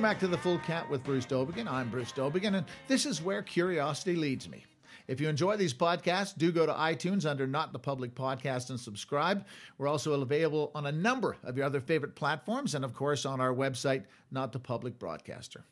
Welcome 0.00 0.14
back 0.14 0.20
to 0.20 0.28
the 0.28 0.38
Full 0.38 0.58
Count 0.60 0.88
with 0.88 1.04
Bruce 1.04 1.26
Dowbiggin. 1.26 1.70
I'm 1.70 1.90
Bruce 1.90 2.10
Dowbiggin, 2.10 2.56
and 2.56 2.64
this 2.88 3.04
is 3.04 3.20
where 3.20 3.42
curiosity 3.42 4.16
leads 4.16 4.48
me. 4.48 4.64
If 5.06 5.20
you 5.20 5.28
enjoy 5.28 5.58
these 5.58 5.74
podcasts, 5.74 6.34
do 6.34 6.50
go 6.50 6.64
to 6.64 6.72
iTunes 6.72 7.26
under 7.26 7.46
Not 7.46 7.74
the 7.74 7.78
Public 7.78 8.14
Podcast 8.14 8.70
and 8.70 8.80
subscribe. 8.80 9.44
We're 9.76 9.88
also 9.88 10.18
available 10.18 10.70
on 10.74 10.86
a 10.86 10.92
number 10.92 11.36
of 11.44 11.54
your 11.58 11.66
other 11.66 11.82
favorite 11.82 12.14
platforms 12.14 12.74
and, 12.74 12.82
of 12.82 12.94
course, 12.94 13.26
on 13.26 13.42
our 13.42 13.52
website, 13.52 14.04
Not 14.30 14.52
the 14.52 14.58
Public 14.58 14.98
Broadcaster. 14.98 15.64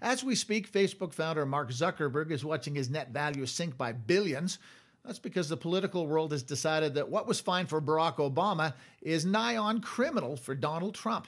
As 0.00 0.22
we 0.22 0.36
speak, 0.36 0.70
Facebook 0.70 1.12
founder 1.12 1.44
Mark 1.44 1.72
Zuckerberg 1.72 2.30
is 2.30 2.44
watching 2.44 2.76
his 2.76 2.90
net 2.90 3.10
value 3.10 3.44
sink 3.46 3.76
by 3.76 3.90
billions. 3.90 4.60
That's 5.04 5.18
because 5.18 5.48
the 5.48 5.56
political 5.56 6.06
world 6.06 6.30
has 6.30 6.44
decided 6.44 6.94
that 6.94 7.08
what 7.08 7.26
was 7.26 7.40
fine 7.40 7.66
for 7.66 7.82
Barack 7.82 8.18
Obama 8.18 8.74
is 9.02 9.26
nigh 9.26 9.56
on 9.56 9.80
criminal 9.80 10.36
for 10.36 10.54
Donald 10.54 10.94
Trump. 10.94 11.26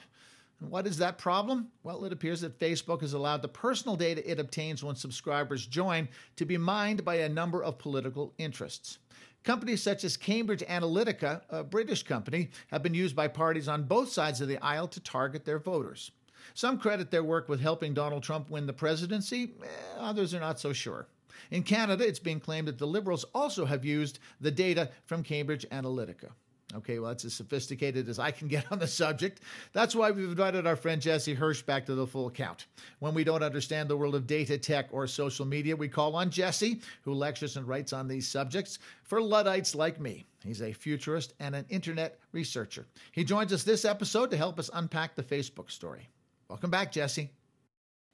And 0.59 0.69
what 0.69 0.87
is 0.87 0.97
that 0.97 1.17
problem? 1.17 1.69
Well, 1.83 2.05
it 2.05 2.13
appears 2.13 2.41
that 2.41 2.59
Facebook 2.59 3.01
has 3.01 3.13
allowed 3.13 3.41
the 3.41 3.47
personal 3.47 3.95
data 3.95 4.29
it 4.29 4.39
obtains 4.39 4.83
when 4.83 4.95
subscribers 4.95 5.65
join 5.65 6.09
to 6.35 6.45
be 6.45 6.57
mined 6.57 7.05
by 7.05 7.15
a 7.15 7.29
number 7.29 7.63
of 7.63 7.77
political 7.77 8.33
interests. 8.37 8.99
Companies 9.43 9.81
such 9.81 10.03
as 10.03 10.17
Cambridge 10.17 10.63
Analytica, 10.63 11.41
a 11.49 11.63
British 11.63 12.03
company, 12.03 12.49
have 12.71 12.83
been 12.83 12.93
used 12.93 13.15
by 13.15 13.27
parties 13.27 13.69
on 13.69 13.83
both 13.83 14.11
sides 14.11 14.41
of 14.41 14.49
the 14.49 14.61
aisle 14.63 14.87
to 14.89 14.99
target 14.99 15.45
their 15.45 15.59
voters. 15.59 16.11
Some 16.53 16.77
credit 16.77 17.09
their 17.09 17.23
work 17.23 17.47
with 17.47 17.61
helping 17.61 17.93
Donald 17.93 18.23
Trump 18.23 18.49
win 18.49 18.65
the 18.65 18.73
presidency, 18.73 19.53
eh, 19.63 19.67
others 19.97 20.33
are 20.33 20.39
not 20.39 20.59
so 20.59 20.73
sure. 20.73 21.07
In 21.51 21.63
Canada, 21.63 22.05
it's 22.05 22.19
being 22.19 22.39
claimed 22.39 22.67
that 22.67 22.77
the 22.77 22.87
Liberals 22.87 23.23
also 23.33 23.65
have 23.65 23.85
used 23.85 24.19
the 24.41 24.51
data 24.51 24.89
from 25.05 25.23
Cambridge 25.23 25.65
Analytica. 25.69 26.31
Okay, 26.75 26.99
well, 26.99 27.09
that's 27.09 27.25
as 27.25 27.33
sophisticated 27.33 28.07
as 28.09 28.19
I 28.19 28.29
can 28.29 28.47
get 28.47 28.71
on 28.71 28.77
the 28.77 28.85
subject. 28.85 29.41
That's 29.73 29.95
why 29.95 30.11
we've 30.11 30.29
invited 30.29 30.67
our 30.67 30.75
friend 30.75 31.01
Jesse 31.01 31.33
Hirsch 31.33 31.63
back 31.63 31.87
to 31.87 31.95
the 31.95 32.05
full 32.05 32.29
count. 32.29 32.67
When 32.99 33.15
we 33.15 33.23
don't 33.23 33.41
understand 33.41 33.89
the 33.89 33.97
world 33.97 34.13
of 34.13 34.27
data, 34.27 34.57
tech, 34.57 34.89
or 34.91 35.07
social 35.07 35.45
media, 35.45 35.75
we 35.75 35.87
call 35.87 36.15
on 36.15 36.29
Jesse, 36.29 36.81
who 37.01 37.13
lectures 37.13 37.57
and 37.57 37.67
writes 37.67 37.91
on 37.91 38.07
these 38.07 38.27
subjects 38.27 38.77
for 39.01 39.19
Luddites 39.19 39.73
like 39.73 39.99
me. 39.99 40.25
He's 40.43 40.61
a 40.61 40.71
futurist 40.71 41.33
and 41.39 41.55
an 41.55 41.65
internet 41.69 42.19
researcher. 42.31 42.85
He 43.13 43.23
joins 43.23 43.51
us 43.51 43.63
this 43.63 43.83
episode 43.83 44.29
to 44.29 44.37
help 44.37 44.59
us 44.59 44.69
unpack 44.71 45.15
the 45.15 45.23
Facebook 45.23 45.71
story. 45.71 46.07
Welcome 46.49 46.69
back, 46.69 46.91
Jesse. 46.91 47.31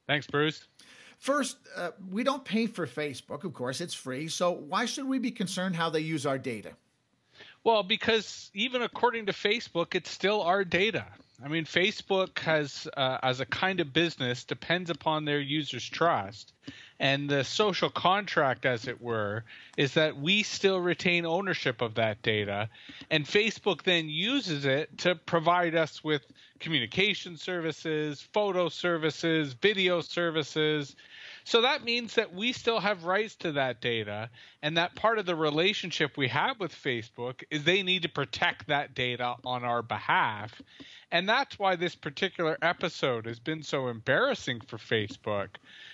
Thanks, 0.07 0.27
Bruce. 0.27 0.65
First, 1.17 1.57
uh, 1.75 1.91
we 2.09 2.23
don't 2.23 2.43
pay 2.43 2.67
for 2.67 2.87
Facebook, 2.87 3.43
of 3.43 3.53
course, 3.53 3.81
it's 3.81 3.93
free. 3.93 4.27
So 4.27 4.51
why 4.51 4.85
should 4.85 5.07
we 5.07 5.19
be 5.19 5.31
concerned 5.31 5.75
how 5.75 5.89
they 5.89 6.01
use 6.01 6.25
our 6.25 6.37
data? 6.37 6.71
Well, 7.65 7.81
because 7.81 8.51
even 8.53 8.83
according 8.83 9.25
to 9.25 9.33
Facebook, 9.33 9.95
it's 9.95 10.11
still 10.11 10.43
our 10.43 10.63
data. 10.63 11.07
I 11.43 11.47
mean, 11.47 11.65
Facebook 11.65 12.37
has, 12.39 12.87
uh, 12.95 13.17
as 13.23 13.39
a 13.39 13.45
kind 13.47 13.79
of 13.79 13.91
business, 13.91 14.43
depends 14.43 14.91
upon 14.91 15.25
their 15.25 15.39
users' 15.39 15.89
trust. 15.89 16.53
And 16.99 17.27
the 17.27 17.43
social 17.43 17.89
contract, 17.89 18.67
as 18.67 18.87
it 18.87 19.01
were, 19.01 19.45
is 19.77 19.95
that 19.95 20.15
we 20.15 20.43
still 20.43 20.79
retain 20.79 21.25
ownership 21.25 21.81
of 21.81 21.95
that 21.95 22.21
data. 22.21 22.69
And 23.09 23.25
Facebook 23.25 23.81
then 23.81 24.09
uses 24.09 24.65
it 24.65 24.99
to 24.99 25.15
provide 25.15 25.73
us 25.73 26.03
with 26.03 26.21
communication 26.59 27.35
services, 27.35 28.21
photo 28.31 28.69
services, 28.69 29.53
video 29.53 30.01
services, 30.01 30.95
so 31.45 31.61
that 31.61 31.83
means 31.83 32.15
that 32.15 32.33
we 32.33 32.51
still 32.53 32.79
have 32.79 33.03
rights 33.03 33.35
to 33.35 33.51
that 33.51 33.79
data, 33.79 34.31
and 34.63 34.75
that 34.77 34.95
part 34.95 35.19
of 35.19 35.27
the 35.27 35.35
relationship 35.35 36.17
we 36.17 36.27
have 36.27 36.59
with 36.59 36.73
Facebook 36.73 37.43
is 37.51 37.63
they 37.63 37.83
need 37.83 38.01
to 38.01 38.09
protect 38.09 38.67
that 38.67 38.95
data 38.95 39.35
on 39.45 39.63
our 39.63 39.83
behalf. 39.83 40.59
And 41.11 41.29
that's 41.29 41.59
why 41.59 41.75
this 41.75 41.93
particular 41.93 42.57
episode 42.63 43.27
has 43.27 43.39
been 43.39 43.61
so 43.61 43.89
embarrassing 43.89 44.61
for 44.61 44.77
Facebook 44.77 45.49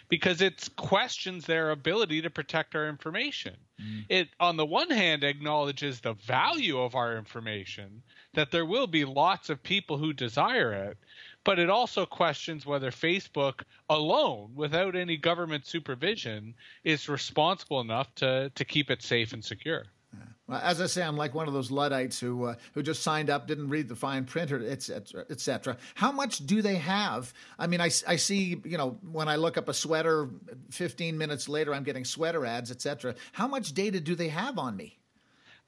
because 0.08 0.40
it 0.40 0.70
questions 0.78 1.46
their 1.46 1.72
ability 1.72 2.22
to 2.22 2.30
protect 2.30 2.74
our 2.74 2.88
information. 2.88 3.58
Mm. 3.82 4.06
It, 4.08 4.30
on 4.40 4.56
the 4.56 4.66
one 4.66 4.90
hand, 4.90 5.26
acknowledges 5.26 6.00
the 6.00 6.14
value 6.14 6.80
of 6.80 6.96
our 6.96 7.18
information, 7.18 8.02
that 8.34 8.52
there 8.52 8.66
will 8.66 8.88
be 8.88 9.04
lots 9.04 9.50
of 9.50 9.62
people 9.62 9.98
who 9.98 10.14
desire 10.14 10.72
it, 10.72 10.98
but 11.44 11.60
it 11.60 11.70
also 11.70 12.06
questions 12.06 12.66
whether 12.66 12.92
Facebook 12.92 13.64
alone, 13.90 14.52
without 14.56 14.96
any 14.96 15.18
government 15.18 15.66
supervision, 15.66 16.54
is 16.84 17.10
responsible 17.10 17.82
enough 17.82 18.14
to, 18.16 18.52
to 18.56 18.66
keep 18.66 18.92
it 18.92 19.02
safe 19.02 19.34
and 19.34 19.44
secure. 19.44 19.86
Well, 20.52 20.60
as 20.62 20.82
I 20.82 20.88
say, 20.88 21.02
I'm 21.02 21.16
like 21.16 21.34
one 21.34 21.48
of 21.48 21.54
those 21.54 21.72
Luddites 21.72 22.20
who 22.20 22.44
uh, 22.44 22.56
who 22.74 22.84
just 22.84 23.04
signed 23.04 23.30
up, 23.30 23.48
didn't 23.48 23.70
read 23.70 23.88
the 23.88 23.96
fine 23.96 24.26
print, 24.26 24.52
or 24.52 24.62
etc., 24.68 25.26
etc. 25.30 25.78
How 25.96 26.12
much 26.12 26.46
do 26.46 26.62
they 26.62 26.76
have? 26.76 27.34
I 27.58 27.68
mean, 27.68 27.80
I, 27.80 27.90
I 28.06 28.18
see, 28.18 28.62
you 28.66 28.78
know, 28.78 28.98
when 29.12 29.30
I 29.30 29.38
look 29.38 29.58
up 29.58 29.70
a 29.70 29.74
sweater, 29.74 30.30
15 30.72 31.18
minutes 31.18 31.48
later, 31.48 31.74
I'm 31.74 31.84
getting 31.84 32.04
sweater 32.04 32.46
ads, 32.46 32.70
etc. 32.70 33.16
How 33.32 33.48
much 33.48 33.74
data 33.74 34.02
do 34.02 34.14
they 34.14 34.28
have 34.28 34.58
on 34.58 34.76
me? 34.76 34.98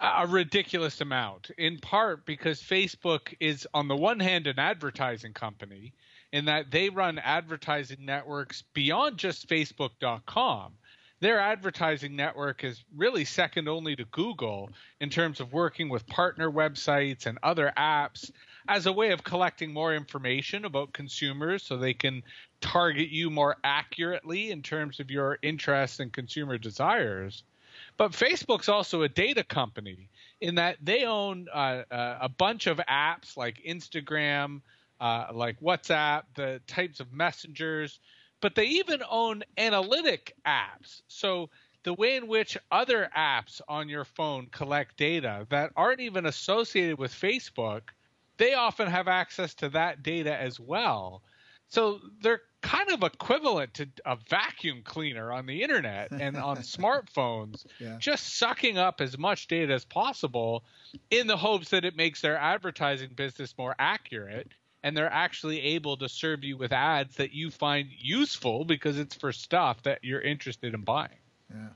A 0.04 0.28
ridiculous 0.28 1.00
amount, 1.00 1.50
in 1.58 1.80
part 1.80 2.26
because 2.26 2.62
Facebook 2.62 3.34
is, 3.40 3.66
on 3.74 3.88
the 3.88 3.96
one 3.96 4.20
hand, 4.20 4.48
an 4.48 4.60
advertising 4.60 5.32
company 5.32 5.94
in 6.34 6.46
that 6.46 6.70
they 6.72 6.90
run 6.90 7.20
advertising 7.20 8.06
networks 8.06 8.64
beyond 8.74 9.18
just 9.18 9.48
Facebook.com. 9.48 10.74
Their 11.22 11.40
advertising 11.40 12.18
network 12.18 12.66
is 12.66 12.84
really 12.94 13.24
second 13.24 13.70
only 13.70 13.96
to 13.96 14.04
Google 14.06 14.72
in 15.00 15.10
terms 15.10 15.40
of 15.40 15.54
working 15.54 15.88
with 15.88 16.06
partner 16.08 16.52
websites 16.52 17.26
and 17.26 17.38
other 17.42 17.72
apps 17.78 18.30
as 18.68 18.88
a 18.88 18.92
way 18.92 19.12
of 19.12 19.24
collecting 19.24 19.72
more 19.72 19.96
information 19.96 20.66
about 20.66 20.92
consumers 20.92 21.64
so 21.64 21.78
they 21.78 21.94
can 21.94 22.24
target 22.60 23.08
you 23.08 23.30
more 23.30 23.56
accurately 23.64 24.52
in 24.52 24.64
terms 24.64 25.00
of 25.00 25.10
your 25.10 25.40
interests 25.42 26.02
and 26.02 26.12
consumer 26.12 26.58
desires. 26.58 27.44
But 27.98 28.12
Facebook's 28.12 28.70
also 28.70 29.04
a 29.04 29.10
data 29.10 29.44
company 29.44 30.10
in 30.42 30.56
that 30.56 30.78
they 30.82 31.06
own 31.06 31.48
uh, 31.54 31.84
uh, 31.92 32.18
a 32.22 32.30
bunch 32.30 32.68
of 32.68 32.78
apps 32.90 33.38
like 33.38 33.62
Instagram, 33.68 34.62
uh, 35.00 35.28
like 35.34 35.60
WhatsApp, 35.60 36.24
the 36.36 36.62
types 36.68 37.00
of 37.00 37.14
messengers, 37.14 38.00
but 38.42 38.56
they 38.56 38.66
even 38.66 39.02
own 39.10 39.44
analytic 39.58 40.36
apps. 40.46 41.02
So 41.08 41.50
the 41.84 41.94
way 41.94 42.16
in 42.16 42.28
which 42.28 42.58
other 42.72 43.10
apps 43.16 43.62
on 43.68 43.90
your 43.90 44.06
phone 44.06 44.48
collect 44.52 44.98
data 44.98 45.46
that 45.50 45.72
aren't 45.76 46.00
even 46.00 46.26
associated 46.26 46.98
with 46.98 47.12
Facebook, 47.12 47.82
they 48.38 48.54
often 48.54 48.88
have 48.88 49.08
access 49.08 49.54
to 49.56 49.70
that 49.70 50.02
data 50.02 50.36
as 50.36 50.60
well. 50.60 51.22
So 51.70 52.00
they're 52.22 52.42
kind 52.64 52.90
of 52.90 53.04
equivalent 53.04 53.76
to 53.76 53.88
a 54.06 54.18
vacuum 54.30 54.82
cleaner 54.84 55.32
on 55.32 55.46
the 55.46 55.62
internet 55.62 56.10
and 56.12 56.38
on 56.38 56.58
smartphones, 56.78 57.66
yeah. 57.80 57.98
just 58.00 58.38
sucking 58.40 58.78
up 58.78 59.02
as 59.02 59.18
much 59.18 59.48
data 59.48 59.74
as 59.74 59.86
possible 59.86 60.64
in 61.12 61.28
the 61.28 61.38
hopes 61.38 61.70
that 61.70 61.86
it 61.86 61.96
makes 61.96 62.22
their 62.22 62.38
advertising 62.38 63.12
business 63.16 63.54
more 63.58 63.76
accurate 63.78 64.52
and 64.82 64.98
they're 64.98 65.12
actually 65.12 65.62
able 65.62 65.98
to 65.98 66.10
serve 66.10 66.44
you 66.44 66.58
with 66.58 66.74
ads 66.74 67.16
that 67.16 67.34
you 67.34 67.52
find 67.52 67.90
useful 67.98 68.66
because 68.66 68.98
it's 68.98 69.16
for 69.16 69.32
stuff 69.32 69.82
that 69.84 70.00
you're 70.02 70.22
interested 70.22 70.74
in 70.74 70.82
buying. 70.82 71.10
Yeah. 71.50 71.70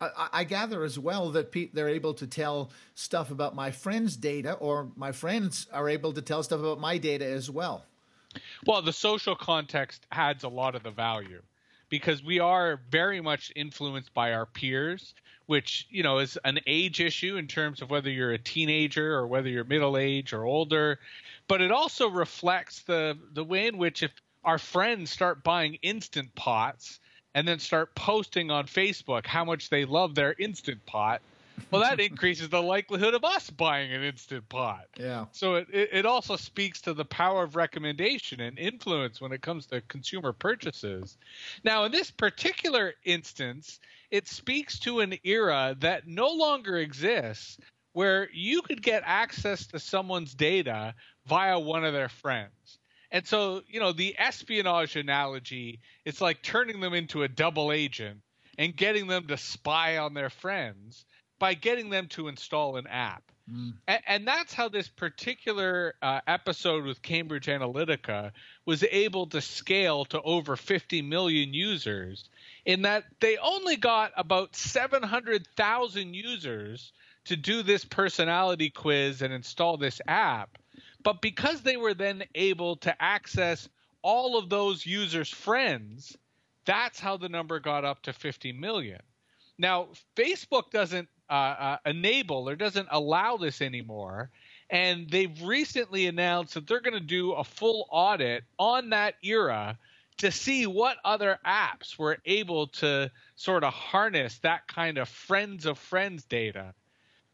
I, 0.00 0.28
I 0.32 0.44
gather 0.44 0.82
as 0.84 0.98
well 0.98 1.30
that 1.30 1.52
pe- 1.52 1.70
they're 1.72 1.88
able 1.88 2.14
to 2.14 2.26
tell 2.26 2.70
stuff 2.94 3.30
about 3.30 3.54
my 3.54 3.70
friends' 3.70 4.16
data, 4.16 4.54
or 4.54 4.88
my 4.96 5.12
friends 5.12 5.66
are 5.72 5.88
able 5.88 6.12
to 6.12 6.22
tell 6.22 6.42
stuff 6.42 6.60
about 6.60 6.80
my 6.80 6.98
data 6.98 7.26
as 7.26 7.50
well. 7.50 7.84
Well, 8.66 8.82
the 8.82 8.92
social 8.92 9.36
context 9.36 10.06
adds 10.10 10.44
a 10.44 10.48
lot 10.48 10.74
of 10.74 10.82
the 10.82 10.90
value 10.90 11.42
because 11.88 12.22
we 12.22 12.40
are 12.40 12.80
very 12.90 13.20
much 13.20 13.52
influenced 13.56 14.12
by 14.14 14.32
our 14.32 14.46
peers, 14.46 15.14
which, 15.46 15.86
you 15.90 16.02
know, 16.02 16.18
is 16.18 16.38
an 16.44 16.60
age 16.66 17.00
issue 17.00 17.36
in 17.36 17.46
terms 17.46 17.80
of 17.80 17.90
whether 17.90 18.10
you're 18.10 18.32
a 18.32 18.38
teenager 18.38 19.14
or 19.14 19.26
whether 19.26 19.48
you're 19.48 19.64
middle 19.64 19.96
age 19.96 20.32
or 20.32 20.44
older. 20.44 20.98
But 21.46 21.62
it 21.62 21.72
also 21.72 22.08
reflects 22.10 22.82
the 22.82 23.18
the 23.32 23.44
way 23.44 23.66
in 23.66 23.78
which 23.78 24.02
if 24.02 24.12
our 24.44 24.58
friends 24.58 25.10
start 25.10 25.42
buying 25.42 25.78
instant 25.82 26.34
pots 26.34 27.00
and 27.34 27.46
then 27.46 27.58
start 27.58 27.94
posting 27.94 28.50
on 28.50 28.66
Facebook 28.66 29.26
how 29.26 29.44
much 29.44 29.70
they 29.70 29.84
love 29.84 30.14
their 30.14 30.34
instant 30.38 30.84
pot, 30.86 31.22
well, 31.70 31.82
that 31.82 32.00
increases 32.00 32.48
the 32.48 32.62
likelihood 32.62 33.14
of 33.14 33.24
us 33.24 33.50
buying 33.50 33.92
an 33.92 34.02
instant 34.02 34.48
pot. 34.48 34.86
Yeah. 34.98 35.26
So 35.32 35.56
it, 35.56 35.68
it 35.72 36.06
also 36.06 36.36
speaks 36.36 36.80
to 36.82 36.94
the 36.94 37.04
power 37.04 37.42
of 37.42 37.56
recommendation 37.56 38.40
and 38.40 38.58
influence 38.58 39.20
when 39.20 39.32
it 39.32 39.42
comes 39.42 39.66
to 39.66 39.80
consumer 39.82 40.32
purchases. 40.32 41.16
Now, 41.64 41.84
in 41.84 41.92
this 41.92 42.10
particular 42.10 42.94
instance, 43.04 43.80
it 44.10 44.28
speaks 44.28 44.78
to 44.80 45.00
an 45.00 45.14
era 45.24 45.76
that 45.80 46.06
no 46.06 46.28
longer 46.28 46.78
exists 46.78 47.58
where 47.92 48.28
you 48.32 48.62
could 48.62 48.82
get 48.82 49.02
access 49.04 49.66
to 49.66 49.78
someone's 49.78 50.34
data 50.34 50.94
via 51.26 51.58
one 51.58 51.84
of 51.84 51.92
their 51.92 52.08
friends. 52.08 52.78
And 53.10 53.26
so, 53.26 53.62
you 53.66 53.80
know, 53.80 53.92
the 53.92 54.14
espionage 54.18 54.96
analogy, 54.96 55.80
it's 56.04 56.20
like 56.20 56.42
turning 56.42 56.80
them 56.80 56.94
into 56.94 57.22
a 57.22 57.28
double 57.28 57.72
agent 57.72 58.20
and 58.58 58.76
getting 58.76 59.06
them 59.06 59.26
to 59.28 59.36
spy 59.36 59.98
on 59.98 60.14
their 60.14 60.30
friends 60.30 61.06
by 61.38 61.54
getting 61.54 61.90
them 61.90 62.08
to 62.08 62.28
install 62.28 62.76
an 62.76 62.86
app. 62.86 63.22
Mm. 63.52 63.74
And, 63.86 64.02
and, 64.06 64.28
that's 64.28 64.52
how 64.52 64.68
this 64.68 64.88
particular 64.88 65.94
uh, 66.02 66.20
episode 66.26 66.84
with 66.84 67.00
Cambridge 67.00 67.46
Analytica 67.46 68.32
was 68.66 68.84
able 68.90 69.26
to 69.28 69.40
scale 69.40 70.04
to 70.06 70.20
over 70.20 70.54
50 70.54 71.00
million 71.02 71.54
users, 71.54 72.28
in 72.66 72.82
that 72.82 73.04
they 73.20 73.38
only 73.38 73.76
got 73.76 74.12
about 74.18 74.54
700,000 74.54 76.14
users 76.14 76.92
to 77.24 77.36
do 77.36 77.62
this 77.62 77.84
personality 77.84 78.68
quiz 78.68 79.22
and 79.22 79.32
install 79.32 79.78
this 79.78 80.00
app. 80.06 80.58
But 81.02 81.22
because 81.22 81.62
they 81.62 81.78
were 81.78 81.94
then 81.94 82.24
able 82.34 82.76
to 82.76 83.02
access 83.02 83.68
all 84.02 84.36
of 84.36 84.50
those 84.50 84.84
users' 84.84 85.30
friends, 85.30 86.16
that's 86.66 87.00
how 87.00 87.16
the 87.16 87.30
number 87.30 87.60
got 87.60 87.84
up 87.84 88.02
to 88.02 88.12
50 88.12 88.52
million. 88.52 89.00
Now, 89.58 89.88
Facebook 90.16 90.70
doesn't 90.70 91.08
uh, 91.30 91.32
uh, 91.32 91.76
enable 91.86 92.48
or 92.48 92.56
doesn't 92.56 92.88
allow 92.90 93.36
this 93.36 93.60
anymore. 93.60 94.30
And 94.70 95.08
they've 95.08 95.42
recently 95.42 96.06
announced 96.06 96.54
that 96.54 96.66
they're 96.66 96.80
going 96.80 96.94
to 96.94 97.00
do 97.00 97.32
a 97.32 97.44
full 97.44 97.86
audit 97.90 98.44
on 98.58 98.90
that 98.90 99.14
era 99.22 99.78
to 100.18 100.30
see 100.30 100.66
what 100.66 100.98
other 101.04 101.38
apps 101.46 101.98
were 101.98 102.18
able 102.24 102.66
to 102.66 103.10
sort 103.36 103.64
of 103.64 103.72
harness 103.72 104.38
that 104.38 104.66
kind 104.66 104.98
of 104.98 105.08
friends 105.08 105.64
of 105.64 105.78
friends 105.78 106.24
data. 106.24 106.74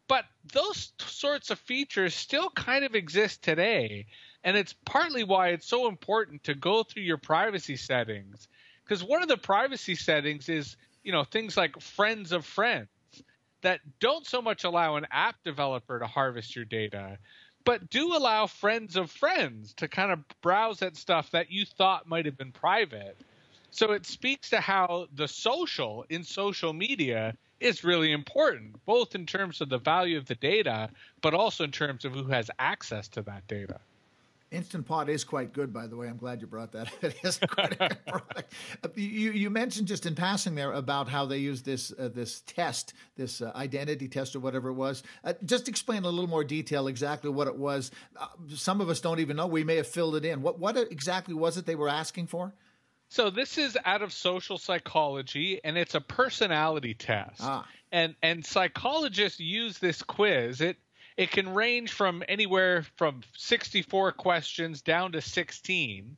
But 0.07 0.27
those 0.53 0.93
sorts 0.99 1.51
of 1.51 1.59
features 1.59 2.15
still 2.15 2.51
kind 2.51 2.85
of 2.85 2.95
exist 2.95 3.43
today. 3.43 4.07
And 4.45 4.57
it's 4.57 4.75
partly 4.85 5.25
why 5.25 5.49
it's 5.49 5.67
so 5.67 5.89
important 5.89 6.45
to 6.45 6.55
go 6.55 6.83
through 6.83 7.05
your 7.05 7.17
privacy 7.17 7.77
settings. 7.77 8.49
Because 8.85 9.03
one 9.03 9.23
of 9.23 9.29
the 9.29 9.39
privacy 9.39 9.95
settings 9.95 10.51
is, 10.51 10.77
you 11.03 11.13
know, 11.13 11.25
things 11.25 11.57
like 11.57 11.81
friends 11.81 12.33
of 12.33 12.45
friends 12.45 12.89
that 13.65 13.81
don't 13.99 14.27
so 14.27 14.41
much 14.41 14.65
allow 14.65 14.97
an 14.97 15.07
app 15.11 15.37
developer 15.43 15.99
to 15.99 16.07
harvest 16.07 16.55
your 16.55 16.67
data, 16.67 17.19
but 17.65 17.89
do 17.91 18.15
allow 18.15 18.47
friends 18.47 18.95
of 18.97 19.11
friends 19.11 19.73
to 19.75 19.89
kind 19.89 20.13
of 20.13 20.21
browse 20.43 20.83
at 20.83 20.97
stuff 20.97 21.31
that 21.31 21.51
you 21.51 21.65
thought 21.65 22.07
might 22.07 22.27
have 22.27 22.37
been 22.37 22.53
private. 22.53 23.17
So 23.71 23.93
it 23.93 24.07
speaks 24.07 24.51
to 24.51 24.61
how 24.61 25.09
the 25.15 25.27
social 25.27 26.05
in 26.11 26.25
social 26.25 26.73
media 26.73 27.35
is 27.59 27.83
really 27.83 28.13
important, 28.13 28.85
both 28.85 29.15
in 29.15 29.25
terms 29.25 29.61
of 29.63 29.71
the 29.71 29.79
value 29.79 30.19
of 30.19 30.27
the 30.27 30.35
data, 30.35 30.91
but 31.23 31.33
also 31.33 31.65
in 31.65 31.73
terms 31.73 32.05
of 32.05 32.13
who 32.13 32.25
has 32.25 32.51
access 32.59 33.09
to 33.09 33.23
that 33.23 33.47
data. 33.49 33.81
Instant 34.55 34.87
Pot 34.87 35.09
is 35.09 35.25
quite 35.25 35.53
good, 35.53 35.73
by 35.73 35.87
the 35.87 35.97
way. 35.97 36.09
I'm 36.09 36.17
glad 36.17 36.41
you 36.41 36.47
brought 36.47 36.73
that. 36.73 36.89
it 37.03 37.17
is 37.23 37.39
quite 37.39 37.73
a 37.73 37.89
good 37.89 38.07
product. 38.07 38.53
Uh, 38.83 38.89
you, 38.95 39.33
you 39.33 39.51
mentioned 39.51 39.89
just 39.89 40.07
in 40.07 40.15
passing 40.15 40.55
there 40.55 40.73
about 40.73 41.09
how 41.09 41.27
they 41.27 41.39
use 41.39 41.63
this 41.63 41.93
uh, 41.99 42.09
this 42.09 42.43
test, 42.47 42.95
this 43.17 43.41
uh, 43.41 43.53
identity 43.57 44.09
test 44.09 44.37
or 44.37 44.41
whatever 44.41 44.69
it 44.69 44.75
was. 44.75 45.03
Uh, 45.25 45.33
just 45.45 45.69
explain 45.69 46.05
a 46.05 46.09
little 46.09 46.29
more 46.29 46.45
detail 46.45 46.87
exactly 46.87 47.31
what 47.31 47.49
it 47.49 47.57
was. 47.57 47.91
Uh, 48.17 48.27
some 48.55 48.81
of 48.81 48.89
us 48.89 49.01
don't 49.01 49.21
even 49.21 49.37
know. 49.37 49.47
We 49.47 49.65
may 49.65 49.77
have 49.77 49.89
filled 49.89 50.17
it 50.17 50.25
in. 50.25 50.41
What 50.41 50.59
what 50.59 50.77
exactly 50.77 51.35
was 51.35 51.57
it 51.57 51.67
they 51.67 51.75
were 51.75 51.89
asking 51.89 52.29
for? 52.29 52.55
So 53.09 53.31
this 53.31 53.59
is 53.59 53.77
out 53.85 54.03
of 54.03 54.13
social 54.13 54.59
psychology, 54.59 55.61
and 55.63 55.77
it's 55.77 55.95
a 55.95 56.01
personality 56.01 56.95
test. 56.95 57.41
Ah. 57.41 57.67
And 57.93 58.15
and 58.23 58.45
psychologists 58.45 59.41
use 59.41 59.79
this 59.79 60.03
quiz. 60.03 60.61
It 60.61 60.79
it 61.17 61.31
can 61.31 61.55
range 61.55 61.93
from 61.93 62.23
anywhere 62.29 62.85
from 62.97 63.23
64 63.37 64.13
questions 64.13 64.83
down 64.83 65.13
to 65.13 65.21
16, 65.21 66.17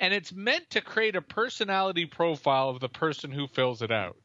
and 0.00 0.14
it's 0.14 0.32
meant 0.32 0.68
to 0.70 0.80
create 0.80 1.16
a 1.16 1.22
personality 1.22 2.04
profile 2.04 2.68
of 2.68 2.80
the 2.80 2.88
person 2.88 3.30
who 3.30 3.46
fills 3.46 3.80
it 3.80 3.90
out. 3.90 4.16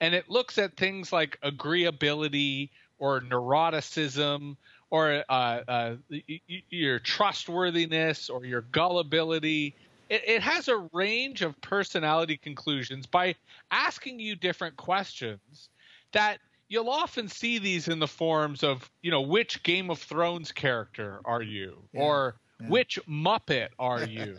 And 0.00 0.14
it 0.14 0.28
looks 0.28 0.58
at 0.58 0.76
things 0.76 1.12
like 1.12 1.38
agreeability 1.42 2.70
or 2.98 3.20
neuroticism 3.20 4.56
or 4.90 5.24
uh, 5.28 5.60
uh, 5.66 5.96
your 6.68 6.98
trustworthiness 6.98 8.28
or 8.28 8.44
your 8.44 8.60
gullibility. 8.60 9.74
It, 10.10 10.22
it 10.26 10.42
has 10.42 10.68
a 10.68 10.86
range 10.92 11.40
of 11.40 11.58
personality 11.62 12.36
conclusions 12.36 13.06
by 13.06 13.36
asking 13.70 14.20
you 14.20 14.36
different 14.36 14.76
questions 14.76 15.70
that 16.12 16.40
you'll 16.72 16.88
often 16.88 17.28
see 17.28 17.58
these 17.58 17.86
in 17.86 17.98
the 17.98 18.08
forms 18.08 18.62
of, 18.62 18.90
you 19.02 19.10
know, 19.10 19.20
which 19.20 19.62
Game 19.62 19.90
of 19.90 19.98
Thrones 19.98 20.52
character 20.52 21.20
are 21.26 21.42
you? 21.42 21.76
Yeah, 21.92 22.00
or 22.00 22.36
yeah. 22.58 22.68
which 22.68 22.98
Muppet 23.06 23.68
are 23.78 24.02
you? 24.06 24.38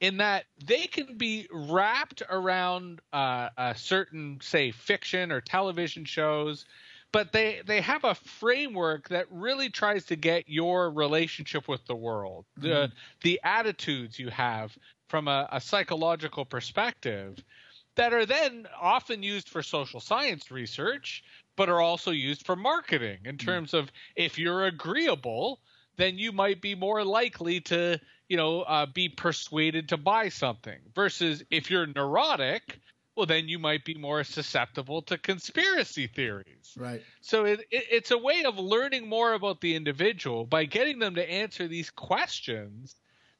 in 0.00 0.16
that 0.16 0.46
they 0.64 0.86
can 0.86 1.18
be 1.18 1.46
wrapped 1.52 2.22
around 2.30 3.00
uh, 3.12 3.50
a 3.58 3.74
certain, 3.76 4.38
say, 4.40 4.70
fiction 4.70 5.30
or 5.30 5.42
television 5.42 6.06
shows, 6.06 6.64
but 7.12 7.32
they 7.32 7.60
they 7.66 7.82
have 7.82 8.04
a 8.04 8.14
framework 8.14 9.10
that 9.10 9.26
really 9.30 9.68
tries 9.68 10.06
to 10.06 10.16
get 10.16 10.48
your 10.48 10.90
relationship 10.90 11.68
with 11.68 11.84
the 11.84 11.94
world, 11.94 12.46
mm-hmm. 12.58 12.68
the 12.68 12.92
the 13.20 13.40
attitudes 13.44 14.18
you 14.18 14.30
have 14.30 14.74
from 15.08 15.28
a, 15.28 15.46
a 15.52 15.60
psychological 15.60 16.46
perspective 16.46 17.44
that 17.96 18.12
are 18.12 18.26
then 18.26 18.66
often 18.80 19.22
used 19.22 19.48
for 19.48 19.62
social 19.62 20.00
science 20.00 20.50
research 20.50 21.22
but 21.56 21.68
are 21.68 21.80
also 21.80 22.10
used 22.10 22.44
for 22.44 22.56
marketing 22.56 23.18
in 23.24 23.34
hmm. 23.34 23.46
terms 23.46 23.74
of 23.74 23.90
if 24.14 24.38
you're 24.38 24.66
agreeable, 24.66 25.60
then 25.96 26.18
you 26.18 26.32
might 26.32 26.60
be 26.60 26.74
more 26.74 27.04
likely 27.04 27.60
to, 27.62 27.98
you 28.28 28.36
know, 28.36 28.62
uh, 28.62 28.86
be 28.86 29.08
persuaded 29.08 29.88
to 29.88 29.96
buy 29.96 30.28
something. 30.28 30.78
Versus 30.94 31.42
if 31.50 31.70
you're 31.70 31.86
neurotic, 31.86 32.80
well, 33.16 33.26
then 33.26 33.48
you 33.48 33.58
might 33.58 33.84
be 33.84 33.94
more 33.94 34.22
susceptible 34.24 35.00
to 35.02 35.16
conspiracy 35.16 36.06
theories. 36.06 36.74
Right. 36.76 37.02
So 37.22 37.46
it, 37.46 37.60
it, 37.70 37.84
it's 37.90 38.10
a 38.10 38.18
way 38.18 38.44
of 38.44 38.58
learning 38.58 39.08
more 39.08 39.32
about 39.32 39.62
the 39.62 39.74
individual 39.74 40.44
by 40.44 40.66
getting 40.66 40.98
them 40.98 41.14
to 41.14 41.30
answer 41.30 41.66
these 41.66 41.88
questions 41.88 42.94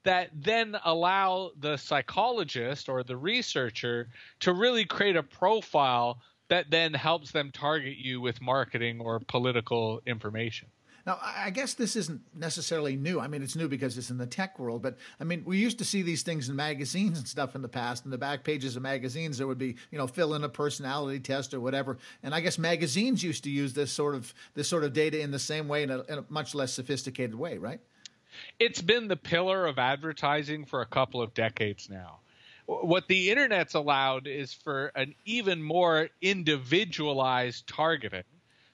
that 0.05 0.31
then 0.33 0.77
allow 0.85 1.51
the 1.59 1.77
psychologist 1.77 2.89
or 2.89 3.03
the 3.03 3.17
researcher 3.17 4.09
to 4.41 4.53
really 4.53 4.85
create 4.85 5.17
a 5.17 5.23
profile 5.23 6.23
that 6.49 6.71
then 6.71 6.95
helps 6.95 7.33
them 7.33 7.51
target 7.53 7.97
you 7.97 8.21
with 8.21 8.41
marketing 8.41 9.01
or 9.01 9.21
political 9.21 10.01
information. 10.07 10.69
Now, 11.07 11.21
I 11.23 11.51
guess 11.51 11.75
this 11.75 11.95
isn't 11.95 12.21
necessarily 12.35 12.97
new. 12.97 13.21
I 13.21 13.29
mean, 13.29 13.41
it's 13.41 13.55
new 13.55 13.69
because 13.69 13.97
it's 13.97 14.11
in 14.11 14.19
the 14.19 14.27
tech 14.27 14.59
world, 14.59 14.83
but 14.83 14.99
I 15.21 15.25
mean, 15.25 15.45
we 15.47 15.57
used 15.57 15.79
to 15.79 15.85
see 15.85 16.03
these 16.03 16.25
things 16.25 16.49
in 16.49 16.57
magazines 16.57 17.19
and 17.19 17.29
stuff 17.29 17.55
in 17.55 17.63
the 17.63 17.69
past. 17.69 18.05
In 18.05 18.11
the 18.11 18.19
back 18.19 18.43
pages 18.43 18.75
of 18.75 18.83
magazines, 18.83 19.39
there 19.39 19.47
would 19.47 19.59
be, 19.59 19.77
you 19.93 19.99
know, 19.99 20.09
fill 20.09 20.35
in 20.35 20.43
a 20.43 20.49
personality 20.49 21.21
test 21.21 21.55
or 21.55 21.61
whatever. 21.61 21.99
And 22.25 22.35
I 22.35 22.41
guess 22.41 22.59
magazines 22.59 23.23
used 23.23 23.45
to 23.45 23.51
use 23.51 23.73
this 23.73 23.93
sort 23.93 24.17
of 24.17 24.35
this 24.55 24.67
sort 24.67 24.83
of 24.83 24.93
data 24.93 25.21
in 25.21 25.31
the 25.31 25.39
same 25.39 25.69
way, 25.69 25.85
in 25.85 25.91
a, 25.91 26.01
in 26.03 26.19
a 26.19 26.25
much 26.29 26.57
less 26.57 26.73
sophisticated 26.73 27.37
way, 27.37 27.57
right? 27.57 27.79
It's 28.59 28.83
been 28.83 29.07
the 29.07 29.17
pillar 29.17 29.65
of 29.67 29.79
advertising 29.79 30.65
for 30.65 30.81
a 30.81 30.87
couple 30.87 31.23
of 31.23 31.35
decades 31.35 31.89
now 31.89 32.19
what 32.67 33.09
the 33.09 33.31
internet's 33.31 33.75
allowed 33.75 34.27
is 34.27 34.53
for 34.53 34.87
an 34.95 35.15
even 35.25 35.63
more 35.63 36.09
individualized 36.21 37.67
targeting. 37.67 38.25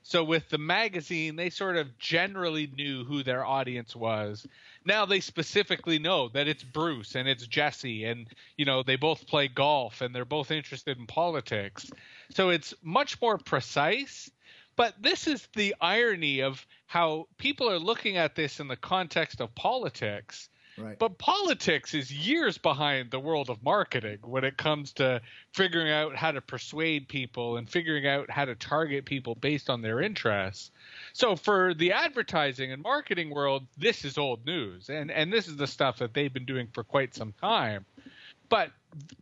So 0.05 0.25
with 0.25 0.49
the 0.49 0.59
magazine, 0.59 1.37
they 1.37 1.51
sort 1.51 1.77
of 1.77 1.97
generally 1.99 2.67
knew 2.67 3.05
who 3.05 3.23
their 3.23 3.45
audience 3.45 3.95
was. 3.95 4.47
Now 4.85 5.07
they 5.07 5.21
specifically 5.21 6.01
know 6.01 6.29
that 6.31 6.49
it's 6.49 6.65
Bruce 6.65 7.15
and 7.15 7.29
it's 7.29 7.47
Jesse 7.47 8.05
and 8.05 8.27
you 8.57 8.65
know 8.65 8.83
they 8.83 8.97
both 8.97 9.29
play 9.29 9.47
golf 9.47 10.01
and 10.01 10.15
they're 10.15 10.25
both 10.25 10.51
interested 10.51 10.99
in 10.99 11.07
politics. 11.07 11.89
So 12.31 12.49
it's 12.49 12.75
much 12.83 13.21
more 13.21 13.39
precise. 13.39 14.31
But 14.75 14.95
this 15.01 15.27
is 15.27 15.47
the 15.55 15.77
irony 15.81 16.41
of 16.41 16.67
how 16.87 17.29
people 17.37 17.71
are 17.71 17.79
looking 17.79 18.17
at 18.17 18.35
this 18.35 18.59
in 18.59 18.69
the 18.69 18.77
context 18.77 19.41
of 19.41 19.55
politics 19.55 20.49
Right. 20.79 20.99
But 20.99 21.19
politics 21.19 21.93
is 21.93 22.11
years 22.11 22.57
behind 22.57 23.11
the 23.11 23.21
world 23.21 23.51
of 23.51 23.63
marketing 23.63 24.19
when 24.23 24.45
it 24.45 24.57
comes 24.57 24.93
to 24.95 25.21
figuring 25.53 25.91
out 25.91 26.17
how 26.17 26.33
to 26.33 26.41
persuade 26.41 27.09
people 27.09 27.59
and 27.59 27.69
figuring 27.69 28.07
out 28.07 28.31
how 28.31 28.47
to 28.47 28.55
target 28.55 29.05
people 29.05 29.35
based 29.35 29.69
on 29.69 29.83
their 29.83 30.01
interests. 30.01 30.71
So 31.13 31.37
for 31.37 31.75
the 31.75 31.93
advertising 31.93 32.73
and 32.73 32.83
marketing 32.83 33.31
world, 33.31 33.67
this 33.77 34.05
is 34.05 34.17
old 34.17 34.47
news. 34.47 34.89
And 34.89 35.11
and 35.11 35.33
this 35.33 35.47
is 35.47 35.57
the 35.57 35.67
stuff 35.67 35.99
that 35.99 36.15
they've 36.15 36.33
been 36.33 36.47
doing 36.47 36.69
for 36.73 36.85
quite 36.85 37.15
some 37.15 37.35
time. 37.41 37.85
But 38.49 38.71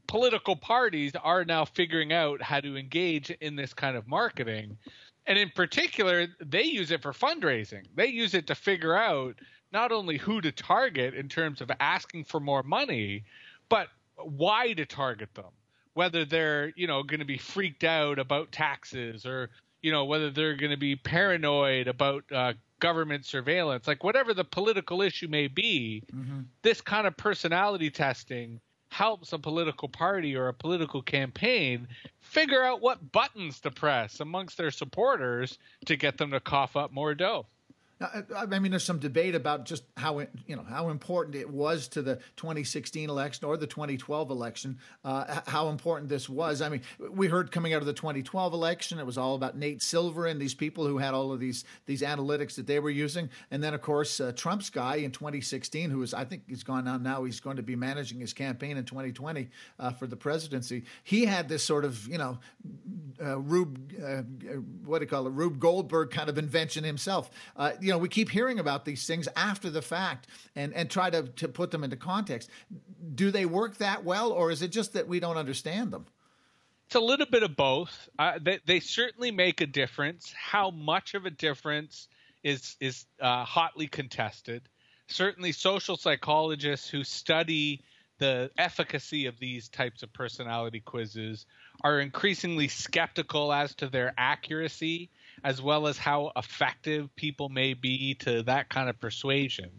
political 0.06 0.56
parties 0.56 1.12
are 1.20 1.44
now 1.44 1.64
figuring 1.64 2.12
out 2.12 2.42
how 2.42 2.60
to 2.60 2.76
engage 2.76 3.30
in 3.30 3.56
this 3.56 3.74
kind 3.74 3.96
of 3.96 4.06
marketing. 4.08 4.78
And 5.26 5.38
in 5.38 5.50
particular, 5.50 6.26
they 6.40 6.64
use 6.64 6.90
it 6.90 7.02
for 7.02 7.12
fundraising. 7.12 7.84
They 7.94 8.08
use 8.08 8.34
it 8.34 8.48
to 8.48 8.54
figure 8.54 8.96
out 8.96 9.36
not 9.72 9.92
only 9.92 10.18
who 10.18 10.40
to 10.40 10.52
target 10.52 11.14
in 11.14 11.28
terms 11.28 11.60
of 11.60 11.70
asking 11.80 12.24
for 12.24 12.40
more 12.40 12.62
money, 12.62 13.24
but 13.68 13.88
why 14.16 14.72
to 14.72 14.84
target 14.84 15.34
them. 15.34 15.52
Whether 15.94 16.24
they're, 16.24 16.72
you 16.76 16.86
know, 16.86 17.02
going 17.02 17.20
to 17.20 17.26
be 17.26 17.38
freaked 17.38 17.84
out 17.84 18.18
about 18.18 18.52
taxes 18.52 19.26
or, 19.26 19.50
you 19.82 19.90
know, 19.90 20.04
whether 20.04 20.30
they're 20.30 20.56
going 20.56 20.70
to 20.70 20.76
be 20.76 20.96
paranoid 20.96 21.88
about 21.88 22.24
uh, 22.32 22.52
government 22.78 23.26
surveillance, 23.26 23.86
like 23.86 24.04
whatever 24.04 24.32
the 24.32 24.44
political 24.44 25.02
issue 25.02 25.28
may 25.28 25.48
be, 25.48 26.02
mm-hmm. 26.14 26.40
this 26.62 26.80
kind 26.80 27.06
of 27.06 27.16
personality 27.16 27.90
testing 27.90 28.60
helps 28.88 29.32
a 29.32 29.38
political 29.38 29.88
party 29.88 30.34
or 30.34 30.48
a 30.48 30.54
political 30.54 31.00
campaign 31.00 31.86
figure 32.20 32.64
out 32.64 32.80
what 32.80 33.12
buttons 33.12 33.60
to 33.60 33.70
press 33.70 34.18
amongst 34.18 34.58
their 34.58 34.70
supporters 34.70 35.58
to 35.86 35.96
get 35.96 36.18
them 36.18 36.32
to 36.32 36.40
cough 36.40 36.76
up 36.76 36.92
more 36.92 37.14
dough. 37.14 37.46
I 38.00 38.46
mean, 38.46 38.70
there's 38.70 38.84
some 38.84 38.98
debate 38.98 39.34
about 39.34 39.66
just 39.66 39.84
how 39.94 40.20
you 40.20 40.56
know 40.56 40.64
how 40.66 40.88
important 40.88 41.36
it 41.36 41.50
was 41.50 41.86
to 41.88 42.00
the 42.00 42.16
2016 42.36 43.10
election 43.10 43.44
or 43.44 43.58
the 43.58 43.66
2012 43.66 44.30
election. 44.30 44.78
Uh, 45.04 45.40
how 45.46 45.68
important 45.68 46.08
this 46.08 46.26
was. 46.26 46.62
I 46.62 46.70
mean, 46.70 46.80
we 46.98 47.28
heard 47.28 47.52
coming 47.52 47.74
out 47.74 47.82
of 47.82 47.86
the 47.86 47.92
2012 47.92 48.54
election, 48.54 48.98
it 48.98 49.04
was 49.04 49.18
all 49.18 49.34
about 49.34 49.58
Nate 49.58 49.82
Silver 49.82 50.26
and 50.26 50.40
these 50.40 50.54
people 50.54 50.86
who 50.86 50.96
had 50.96 51.12
all 51.12 51.30
of 51.30 51.40
these 51.40 51.64
these 51.84 52.00
analytics 52.00 52.54
that 52.54 52.66
they 52.66 52.78
were 52.78 52.90
using, 52.90 53.28
and 53.50 53.62
then 53.62 53.74
of 53.74 53.82
course 53.82 54.18
uh, 54.18 54.32
Trump's 54.34 54.70
guy 54.70 54.96
in 54.96 55.10
2016, 55.10 55.90
who 55.90 56.02
is 56.02 56.14
I 56.14 56.24
think 56.24 56.44
he's 56.48 56.62
gone 56.62 56.88
on 56.88 57.02
now. 57.02 57.24
He's 57.24 57.40
going 57.40 57.56
to 57.56 57.62
be 57.62 57.76
managing 57.76 58.20
his 58.20 58.32
campaign 58.32 58.78
in 58.78 58.84
2020 58.84 59.50
uh, 59.78 59.90
for 59.92 60.06
the 60.06 60.16
presidency. 60.16 60.84
He 61.04 61.26
had 61.26 61.50
this 61.50 61.62
sort 61.62 61.84
of 61.84 62.08
you 62.08 62.16
know 62.16 62.38
uh, 63.22 63.38
Rube, 63.38 63.92
uh, 64.02 64.22
what 64.86 65.00
do 65.00 65.04
you 65.04 65.08
call 65.08 65.26
it, 65.26 65.30
Rube 65.30 65.58
Goldberg 65.58 66.10
kind 66.10 66.30
of 66.30 66.38
invention 66.38 66.82
himself. 66.82 67.30
Uh, 67.56 67.72
you 67.90 67.94
know, 67.94 67.98
we 67.98 68.08
keep 68.08 68.28
hearing 68.28 68.60
about 68.60 68.84
these 68.84 69.04
things 69.04 69.26
after 69.34 69.68
the 69.68 69.82
fact 69.82 70.28
and, 70.54 70.72
and 70.74 70.88
try 70.88 71.10
to, 71.10 71.24
to 71.24 71.48
put 71.48 71.72
them 71.72 71.82
into 71.82 71.96
context. 71.96 72.48
Do 73.16 73.32
they 73.32 73.46
work 73.46 73.78
that 73.78 74.04
well, 74.04 74.30
or 74.30 74.52
is 74.52 74.62
it 74.62 74.68
just 74.68 74.92
that 74.92 75.08
we 75.08 75.18
don't 75.18 75.36
understand 75.36 75.90
them? 75.90 76.06
It's 76.86 76.94
a 76.94 77.00
little 77.00 77.26
bit 77.26 77.42
of 77.42 77.56
both. 77.56 78.08
Uh, 78.16 78.38
they, 78.40 78.60
they, 78.64 78.78
certainly 78.78 79.32
make 79.32 79.60
a 79.60 79.66
difference. 79.66 80.32
How 80.38 80.70
much 80.70 81.14
of 81.14 81.26
a 81.26 81.30
difference 81.30 82.06
is 82.44 82.76
is 82.78 83.06
uh, 83.20 83.44
hotly 83.44 83.88
contested. 83.88 84.62
Certainly, 85.08 85.50
social 85.50 85.96
psychologists 85.96 86.88
who 86.88 87.02
study 87.02 87.82
the 88.18 88.52
efficacy 88.56 89.26
of 89.26 89.36
these 89.40 89.68
types 89.68 90.04
of 90.04 90.12
personality 90.12 90.78
quizzes 90.78 91.44
are 91.82 91.98
increasingly 91.98 92.68
skeptical 92.68 93.52
as 93.52 93.74
to 93.74 93.88
their 93.88 94.14
accuracy 94.16 95.10
as 95.44 95.60
well 95.62 95.86
as 95.86 95.98
how 95.98 96.32
effective 96.36 97.14
people 97.16 97.48
may 97.48 97.74
be 97.74 98.14
to 98.14 98.42
that 98.44 98.68
kind 98.68 98.88
of 98.88 99.00
persuasion. 99.00 99.70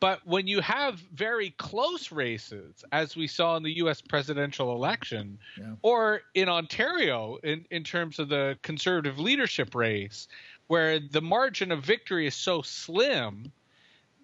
But 0.00 0.26
when 0.26 0.48
you 0.48 0.60
have 0.60 0.98
very 1.14 1.50
close 1.50 2.10
races, 2.10 2.84
as 2.90 3.14
we 3.14 3.28
saw 3.28 3.56
in 3.56 3.62
the 3.62 3.76
US 3.84 4.00
presidential 4.00 4.72
election, 4.72 5.38
yeah. 5.56 5.74
or 5.82 6.22
in 6.34 6.48
Ontario 6.48 7.38
in, 7.44 7.64
in 7.70 7.84
terms 7.84 8.18
of 8.18 8.28
the 8.28 8.58
conservative 8.62 9.20
leadership 9.20 9.74
race, 9.74 10.26
where 10.66 10.98
the 10.98 11.22
margin 11.22 11.70
of 11.70 11.84
victory 11.84 12.26
is 12.26 12.34
so 12.34 12.62
slim, 12.62 13.52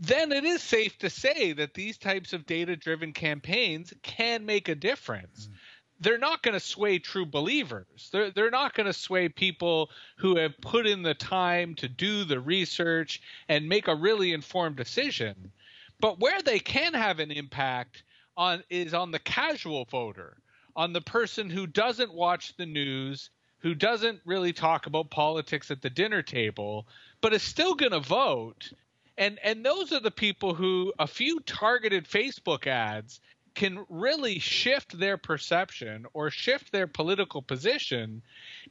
then 0.01 0.33
it 0.33 0.45
is 0.45 0.63
safe 0.63 0.99
to 0.99 1.11
say 1.11 1.53
that 1.53 1.75
these 1.75 1.97
types 1.97 2.33
of 2.33 2.47
data 2.47 2.75
driven 2.75 3.13
campaigns 3.13 3.95
can 4.03 4.45
make 4.47 4.69
a 4.69 4.75
difference. 4.75 5.47
Mm 5.47 5.55
they're 6.01 6.19
not 6.19 6.43
going 6.43 6.55
to 6.55 6.61
sway 6.61 6.99
true 6.99 7.27
believers. 7.27 8.09
They're 8.13 8.31
they're 8.31 8.51
not 8.51 8.75
going 8.75 8.87
to 8.87 8.93
sway 8.93 9.29
people 9.29 9.91
who 10.17 10.37
have 10.37 10.61
put 10.61 10.87
in 10.87 11.03
the 11.03 11.15
time 11.15 11.75
to 11.77 11.89
do 11.89 12.25
the 12.25 12.41
research 12.41 13.21
and 13.49 13.69
make 13.69 13.89
a 13.89 13.95
really 13.95 14.33
informed 14.33 14.77
decision. 14.77 15.53
But 16.01 16.21
where 16.21 16.41
they 16.43 16.61
can 16.61 16.95
have 16.95 17.19
an 17.19 17.31
impact 17.31 18.05
on 18.37 18.63
is 18.71 18.95
on 18.95 19.11
the 19.11 19.19
casual 19.19 19.85
voter, 19.87 20.37
on 20.77 20.93
the 20.93 21.01
person 21.01 21.51
who 21.51 21.67
doesn't 21.67 22.15
watch 22.15 22.57
the 22.57 22.67
news, 22.67 23.31
who 23.59 23.75
doesn't 23.75 24.21
really 24.25 24.53
talk 24.53 24.87
about 24.87 25.11
politics 25.11 25.71
at 25.71 25.83
the 25.83 25.91
dinner 25.91 26.23
table, 26.23 26.87
but 27.21 27.33
is 27.33 27.43
still 27.43 27.75
going 27.75 27.93
to 27.93 28.01
vote. 28.01 28.73
And 29.17 29.41
and 29.43 29.67
those 29.67 29.93
are 29.93 30.01
the 30.01 30.13
people 30.13 30.55
who 30.55 30.93
a 31.01 31.09
few 31.09 31.41
targeted 31.41 32.05
Facebook 32.05 32.69
ads 32.69 33.21
can 33.59 33.85
really 33.89 34.39
shift 34.39 34.97
their 35.01 35.17
perception 35.17 36.07
or 36.13 36.31
shift 36.31 36.71
their 36.71 36.87
political 36.87 37.43
position 37.43 38.23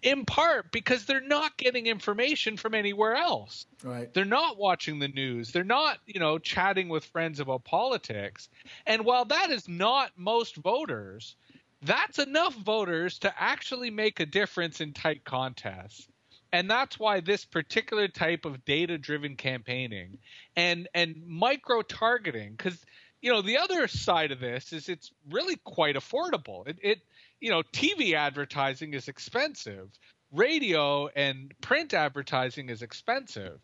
in 0.01 0.23
part 0.23 0.71
because 0.71 1.03
they're 1.03 1.19
not 1.19 1.57
getting 1.57 1.87
information 1.87 2.55
from 2.55 2.73
anywhere 2.73 3.13
else. 3.13 3.65
Right. 3.83 4.13
They're 4.13 4.23
not 4.23 4.57
watching 4.57 4.99
the 4.99 5.09
news. 5.09 5.51
They're 5.51 5.65
not, 5.65 5.97
you 6.05 6.21
know, 6.21 6.39
chatting 6.39 6.87
with 6.87 7.03
friends 7.03 7.41
about 7.41 7.65
politics. 7.65 8.47
And 8.85 9.03
while 9.03 9.25
that 9.25 9.49
is 9.49 9.67
not 9.67 10.11
most 10.15 10.55
voters, 10.55 11.35
that's 11.81 12.17
enough 12.17 12.55
voters 12.55 13.19
to 13.19 13.33
actually 13.37 13.91
make 13.91 14.21
a 14.21 14.25
difference 14.25 14.79
in 14.79 14.93
tight 14.93 15.25
contests 15.25 16.07
and 16.53 16.69
that's 16.69 16.97
why 16.97 17.19
this 17.19 17.43
particular 17.43 18.07
type 18.07 18.45
of 18.45 18.63
data 18.63 18.97
driven 18.97 19.35
campaigning 19.35 20.17
and 20.55 20.87
and 20.93 21.21
micro 21.27 21.81
targeting 21.81 22.51
because 22.51 22.85
you 23.21 23.31
know, 23.31 23.41
the 23.41 23.57
other 23.57 23.87
side 23.87 24.31
of 24.31 24.39
this 24.39 24.73
is 24.73 24.89
it's 24.89 25.11
really 25.29 25.55
quite 25.63 25.95
affordable. 25.95 26.67
It, 26.67 26.77
it 26.81 26.99
you 27.39 27.51
know, 27.51 27.63
TV 27.73 28.13
advertising 28.13 28.93
is 28.93 29.07
expensive. 29.07 29.89
Radio 30.31 31.07
and 31.07 31.53
print 31.61 31.93
advertising 31.93 32.69
is 32.69 32.81
expensive. 32.81 33.59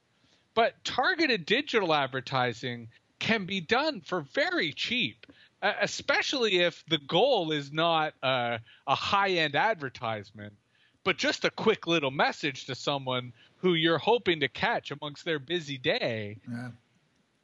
But 0.55 0.83
targeted 0.83 1.45
digital 1.45 1.93
advertising 1.93 2.89
can 3.19 3.45
be 3.45 3.61
done 3.61 4.01
for 4.01 4.21
very 4.21 4.71
cheap, 4.71 5.25
especially 5.61 6.59
if 6.59 6.83
the 6.87 6.99
goal 6.99 7.51
is 7.51 7.71
not 7.71 8.13
a, 8.21 8.59
a 8.85 8.95
high 8.95 9.31
end 9.31 9.55
advertisement, 9.55 10.53
but 11.03 11.17
just 11.17 11.45
a 11.45 11.49
quick 11.49 11.87
little 11.87 12.11
message 12.11 12.65
to 12.65 12.75
someone 12.75 13.33
who 13.57 13.73
you're 13.73 13.97
hoping 13.97 14.41
to 14.41 14.47
catch 14.47 14.91
amongst 14.91 15.25
their 15.25 15.39
busy 15.39 15.77
day. 15.77 16.37
Yeah 16.49 16.69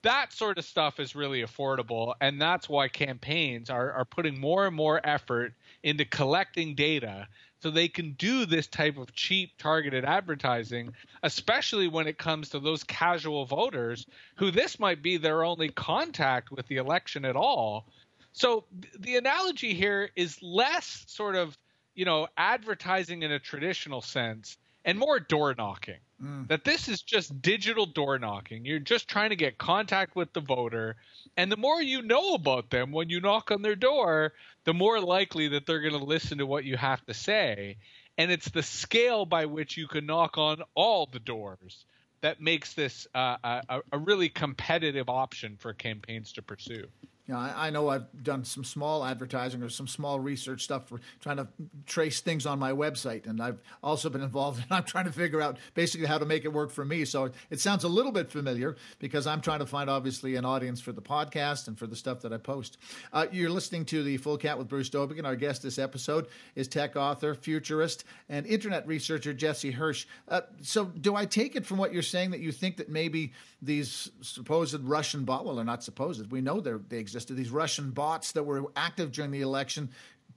that 0.01 0.31
sort 0.31 0.57
of 0.57 0.65
stuff 0.65 0.99
is 0.99 1.15
really 1.15 1.43
affordable 1.43 2.13
and 2.21 2.41
that's 2.41 2.69
why 2.69 2.87
campaigns 2.87 3.69
are, 3.69 3.91
are 3.91 4.05
putting 4.05 4.39
more 4.39 4.65
and 4.67 4.75
more 4.75 5.01
effort 5.03 5.53
into 5.83 6.05
collecting 6.05 6.75
data 6.75 7.27
so 7.61 7.69
they 7.69 7.89
can 7.89 8.13
do 8.13 8.45
this 8.45 8.67
type 8.67 8.97
of 8.97 9.13
cheap 9.13 9.51
targeted 9.57 10.05
advertising 10.05 10.93
especially 11.23 11.87
when 11.87 12.07
it 12.07 12.17
comes 12.17 12.49
to 12.49 12.59
those 12.59 12.83
casual 12.83 13.45
voters 13.45 14.05
who 14.35 14.51
this 14.51 14.79
might 14.79 15.01
be 15.01 15.17
their 15.17 15.43
only 15.43 15.69
contact 15.69 16.51
with 16.51 16.67
the 16.67 16.77
election 16.77 17.25
at 17.25 17.35
all 17.35 17.85
so 18.31 18.63
the 18.99 19.17
analogy 19.17 19.73
here 19.73 20.09
is 20.15 20.41
less 20.41 21.03
sort 21.07 21.35
of 21.35 21.57
you 21.95 22.05
know 22.05 22.27
advertising 22.37 23.23
in 23.23 23.31
a 23.31 23.39
traditional 23.39 24.01
sense 24.01 24.57
and 24.85 24.97
more 24.97 25.19
door 25.19 25.53
knocking. 25.57 25.99
Mm. 26.23 26.47
That 26.49 26.65
this 26.65 26.89
is 26.89 27.01
just 27.01 27.41
digital 27.41 27.85
door 27.85 28.19
knocking. 28.19 28.65
You're 28.65 28.79
just 28.79 29.07
trying 29.07 29.29
to 29.29 29.35
get 29.35 29.57
contact 29.57 30.15
with 30.15 30.33
the 30.33 30.41
voter. 30.41 30.97
And 31.37 31.51
the 31.51 31.57
more 31.57 31.81
you 31.81 32.01
know 32.01 32.33
about 32.33 32.69
them 32.69 32.91
when 32.91 33.09
you 33.09 33.21
knock 33.21 33.51
on 33.51 33.61
their 33.61 33.75
door, 33.75 34.33
the 34.65 34.73
more 34.73 34.99
likely 34.99 35.49
that 35.49 35.65
they're 35.65 35.81
going 35.81 35.97
to 35.97 36.03
listen 36.03 36.39
to 36.39 36.45
what 36.45 36.65
you 36.65 36.75
have 36.75 37.05
to 37.05 37.13
say. 37.13 37.77
And 38.17 38.31
it's 38.31 38.49
the 38.49 38.63
scale 38.63 39.25
by 39.25 39.45
which 39.45 39.77
you 39.77 39.87
can 39.87 40.05
knock 40.05 40.37
on 40.37 40.61
all 40.75 41.05
the 41.05 41.19
doors 41.19 41.85
that 42.21 42.41
makes 42.41 42.73
this 42.73 43.07
uh, 43.15 43.37
a, 43.43 43.81
a 43.93 43.97
really 43.97 44.29
competitive 44.29 45.07
option 45.07 45.55
for 45.57 45.73
campaigns 45.73 46.33
to 46.33 46.41
pursue. 46.41 46.87
You 47.29 47.35
know, 47.35 47.41
I, 47.41 47.67
I, 47.67 47.69
know 47.69 47.89
I've 47.89 48.23
done 48.23 48.43
some 48.43 48.63
small 48.63 49.05
advertising 49.05 49.61
or 49.61 49.69
some 49.69 49.87
small 49.87 50.19
research 50.19 50.63
stuff 50.63 50.87
for 50.87 50.99
trying 51.19 51.37
to 51.37 51.47
trace 51.85 52.21
things 52.21 52.47
on 52.47 52.57
my 52.57 52.71
website, 52.71 53.27
and 53.27 53.39
I've 53.39 53.61
also 53.83 54.09
been 54.09 54.23
involved. 54.23 54.63
And 54.69 54.71
I'm 54.71 54.83
trying 54.83 55.05
to 55.05 55.11
figure 55.11 55.39
out 55.39 55.57
basically 55.75 56.07
how 56.07 56.17
to 56.17 56.25
make 56.25 56.43
it 56.43 56.51
work 56.51 56.71
for 56.71 56.83
me. 56.83 57.05
So 57.05 57.29
it 57.51 57.59
sounds 57.59 57.83
a 57.83 57.87
little 57.87 58.11
bit 58.11 58.31
familiar 58.31 58.77
because 58.97 59.27
I'm 59.27 59.41
trying 59.41 59.59
to 59.59 59.67
find 59.67 59.91
obviously 59.91 60.37
an 60.37 60.45
audience 60.45 60.81
for 60.81 60.91
the 60.91 61.03
podcast 61.03 61.67
and 61.67 61.77
for 61.77 61.85
the 61.85 61.95
stuff 61.95 62.21
that 62.21 62.33
I 62.33 62.37
post. 62.37 62.77
Uh, 63.13 63.27
you're 63.31 63.51
listening 63.51 63.85
to 63.85 64.01
the 64.01 64.17
Full 64.17 64.37
Count 64.39 64.57
with 64.57 64.67
Bruce 64.67 64.89
Dowbiggin. 64.89 65.23
Our 65.23 65.35
guest 65.35 65.61
this 65.61 65.77
episode 65.77 66.27
is 66.55 66.67
tech 66.67 66.95
author, 66.95 67.35
futurist, 67.35 68.05
and 68.27 68.47
internet 68.47 68.87
researcher 68.87 69.33
Jesse 69.33 69.71
Hirsch. 69.71 70.07
Uh, 70.27 70.41
so 70.61 70.85
do 70.85 71.15
I 71.15 71.25
take 71.25 71.55
it 71.55 71.65
from 71.65 71.77
what 71.77 71.93
you're 71.93 72.01
saying 72.01 72.31
that 72.31 72.39
you 72.39 72.51
think 72.51 72.77
that 72.77 72.89
maybe 72.89 73.33
these 73.61 74.09
supposed 74.21 74.81
Russian 74.83 75.25
bot, 75.25 75.45
well, 75.45 75.55
they're 75.55 75.65
not 75.65 75.83
supposed, 75.83 76.31
we 76.31 76.41
know 76.41 76.59
they 76.61 76.97
exist 76.97 77.18
existed, 77.19 77.35
these 77.35 77.51
Russian 77.51 77.91
bots 77.91 78.31
that 78.31 78.43
were 78.43 78.71
active 78.75 79.11
during 79.11 79.31
the 79.31 79.41
election, 79.41 79.89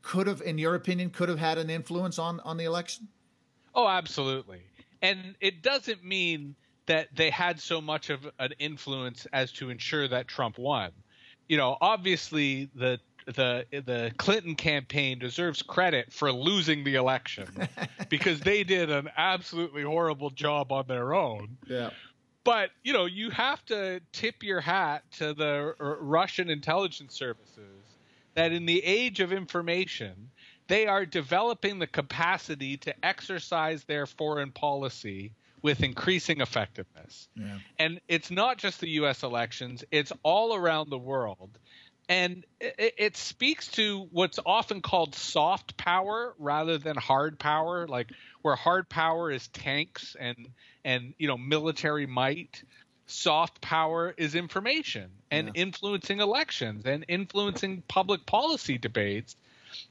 could 0.02 0.26
have, 0.26 0.42
in 0.42 0.58
your 0.58 0.74
opinion, 0.74 1.10
could 1.10 1.28
have 1.28 1.38
had 1.38 1.58
an 1.58 1.70
influence 1.70 2.18
on 2.18 2.40
on 2.40 2.56
the 2.56 2.64
election? 2.64 3.06
Oh, 3.74 3.86
absolutely. 3.86 4.62
And 5.00 5.36
it 5.40 5.62
doesn't 5.62 6.04
mean 6.04 6.54
that 6.86 7.08
they 7.14 7.30
had 7.30 7.60
so 7.60 7.80
much 7.80 8.10
of 8.10 8.28
an 8.38 8.52
influence 8.58 9.26
as 9.32 9.52
to 9.52 9.70
ensure 9.70 10.08
that 10.08 10.26
Trump 10.26 10.58
won. 10.58 10.90
You 11.48 11.56
know, 11.56 11.76
obviously 11.80 12.68
the 12.74 12.98
the 13.26 13.64
the 13.70 14.10
Clinton 14.16 14.56
campaign 14.56 15.20
deserves 15.20 15.62
credit 15.62 16.12
for 16.12 16.32
losing 16.32 16.82
the 16.82 16.96
election 16.96 17.46
because 18.08 18.40
they 18.40 18.64
did 18.64 18.90
an 18.90 19.08
absolutely 19.16 19.82
horrible 19.82 20.30
job 20.30 20.72
on 20.72 20.86
their 20.88 21.14
own. 21.14 21.56
Yeah 21.68 21.90
but 22.44 22.70
you 22.82 22.92
know 22.92 23.06
you 23.06 23.30
have 23.30 23.64
to 23.66 24.00
tip 24.12 24.42
your 24.42 24.60
hat 24.60 25.04
to 25.18 25.34
the 25.34 25.74
Russian 25.78 26.50
intelligence 26.50 27.14
services 27.14 27.82
that 28.34 28.52
in 28.52 28.66
the 28.66 28.82
age 28.84 29.20
of 29.20 29.32
information 29.32 30.30
they 30.68 30.86
are 30.86 31.04
developing 31.04 31.78
the 31.78 31.86
capacity 31.86 32.76
to 32.78 32.94
exercise 33.04 33.84
their 33.84 34.06
foreign 34.06 34.52
policy 34.52 35.32
with 35.60 35.82
increasing 35.82 36.40
effectiveness. 36.40 37.28
Yeah. 37.36 37.58
And 37.78 38.00
it's 38.08 38.30
not 38.30 38.58
just 38.58 38.80
the 38.80 38.88
US 38.90 39.22
elections, 39.22 39.84
it's 39.90 40.12
all 40.22 40.54
around 40.54 40.90
the 40.90 40.98
world 40.98 41.58
and 42.08 42.44
it, 42.60 42.94
it, 42.98 43.16
speaks 43.16 43.68
to 43.68 44.08
what's 44.10 44.38
often 44.44 44.82
called 44.82 45.14
soft 45.14 45.76
power 45.76 46.34
rather 46.38 46.78
than 46.78 46.96
hard 46.96 47.38
power, 47.38 47.86
like 47.86 48.10
where 48.42 48.56
hard 48.56 48.88
power 48.88 49.30
is 49.30 49.48
tanks 49.48 50.16
and 50.18 50.48
and 50.84 51.14
you 51.18 51.28
know 51.28 51.38
military 51.38 52.06
might. 52.06 52.62
Soft 53.06 53.60
power 53.60 54.14
is 54.16 54.34
information 54.34 55.10
and 55.30 55.48
yeah. 55.48 55.62
influencing 55.62 56.20
elections 56.20 56.86
and 56.86 57.04
influencing 57.08 57.82
public 57.86 58.24
policy 58.24 58.78
debates, 58.78 59.36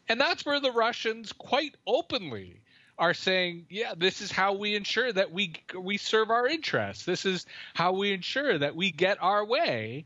and 0.07 0.19
that's 0.19 0.45
where 0.45 0.59
the 0.59 0.71
Russians 0.71 1.31
quite 1.33 1.75
openly 1.85 2.61
are 2.97 3.13
saying, 3.13 3.65
yeah, 3.69 3.93
this 3.97 4.21
is 4.21 4.31
how 4.31 4.53
we 4.53 4.75
ensure 4.75 5.11
that 5.11 5.31
we 5.31 5.53
we 5.77 5.97
serve 5.97 6.29
our 6.29 6.47
interests. 6.47 7.05
This 7.05 7.25
is 7.25 7.45
how 7.73 7.93
we 7.93 8.11
ensure 8.13 8.57
that 8.57 8.75
we 8.75 8.91
get 8.91 9.17
our 9.21 9.45
way 9.45 10.05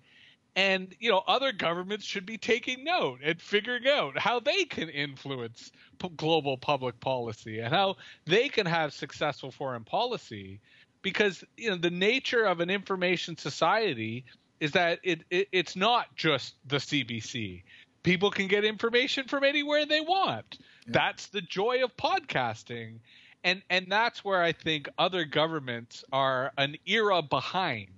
and 0.56 0.96
you 1.00 1.10
know 1.12 1.24
other 1.28 1.52
governments 1.52 2.06
should 2.06 2.26
be 2.26 2.38
taking 2.38 2.84
note 2.84 3.20
and 3.24 3.42
figuring 3.42 3.88
out 3.88 4.18
how 4.18 4.40
they 4.40 4.66
can 4.66 4.90
influence 4.90 5.72
p- 6.00 6.10
global 6.16 6.58
public 6.58 7.00
policy 7.00 7.60
and 7.60 7.74
how 7.74 7.96
they 8.26 8.48
can 8.50 8.66
have 8.66 8.94
successful 8.94 9.52
foreign 9.52 9.84
policy. 9.84 10.60
Because 11.02 11.44
you 11.58 11.70
know 11.70 11.78
the 11.78 11.92
nature 11.92 12.46
of 12.46 12.62
an 12.62 12.70
information 12.70 13.38
society 13.38 14.26
is 14.60 14.72
that 14.72 15.00
it, 15.04 15.22
it 15.30 15.48
it's 15.52 15.76
not 15.76 16.16
just 16.16 16.56
the 16.68 16.78
CBC 16.78 17.64
people 18.04 18.30
can 18.30 18.48
get 18.48 18.64
information 18.64 19.28
from 19.28 19.44
anywhere 19.44 19.86
they 19.86 20.00
want. 20.00 20.60
Yeah. 20.60 20.92
that's 20.94 21.28
the 21.28 21.42
joy 21.42 21.84
of 21.84 21.96
podcasting. 21.98 23.00
And 23.44 23.62
and 23.70 23.88
that's 23.90 24.26
where 24.26 24.42
i 24.42 24.52
think 24.52 24.90
other 24.98 25.24
governments 25.24 26.04
are 26.12 26.52
an 26.58 26.78
era 26.88 27.22
behind 27.22 27.90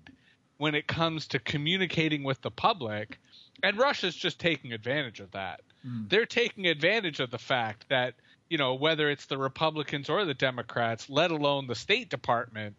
when 0.57 0.75
it 0.75 0.87
comes 0.87 1.27
to 1.27 1.39
communicating 1.39 2.23
with 2.23 2.41
the 2.41 2.51
public. 2.51 3.19
And 3.63 3.77
Russia's 3.77 4.15
just 4.15 4.39
taking 4.39 4.73
advantage 4.73 5.19
of 5.19 5.31
that. 5.31 5.61
Mm. 5.85 6.09
They're 6.09 6.25
taking 6.25 6.67
advantage 6.67 7.19
of 7.19 7.31
the 7.31 7.37
fact 7.37 7.85
that, 7.89 8.15
you 8.49 8.57
know, 8.57 8.75
whether 8.75 9.09
it's 9.09 9.25
the 9.25 9.37
Republicans 9.37 10.09
or 10.09 10.25
the 10.25 10.33
Democrats, 10.33 11.09
let 11.09 11.31
alone 11.31 11.67
the 11.67 11.75
State 11.75 12.09
Department, 12.09 12.75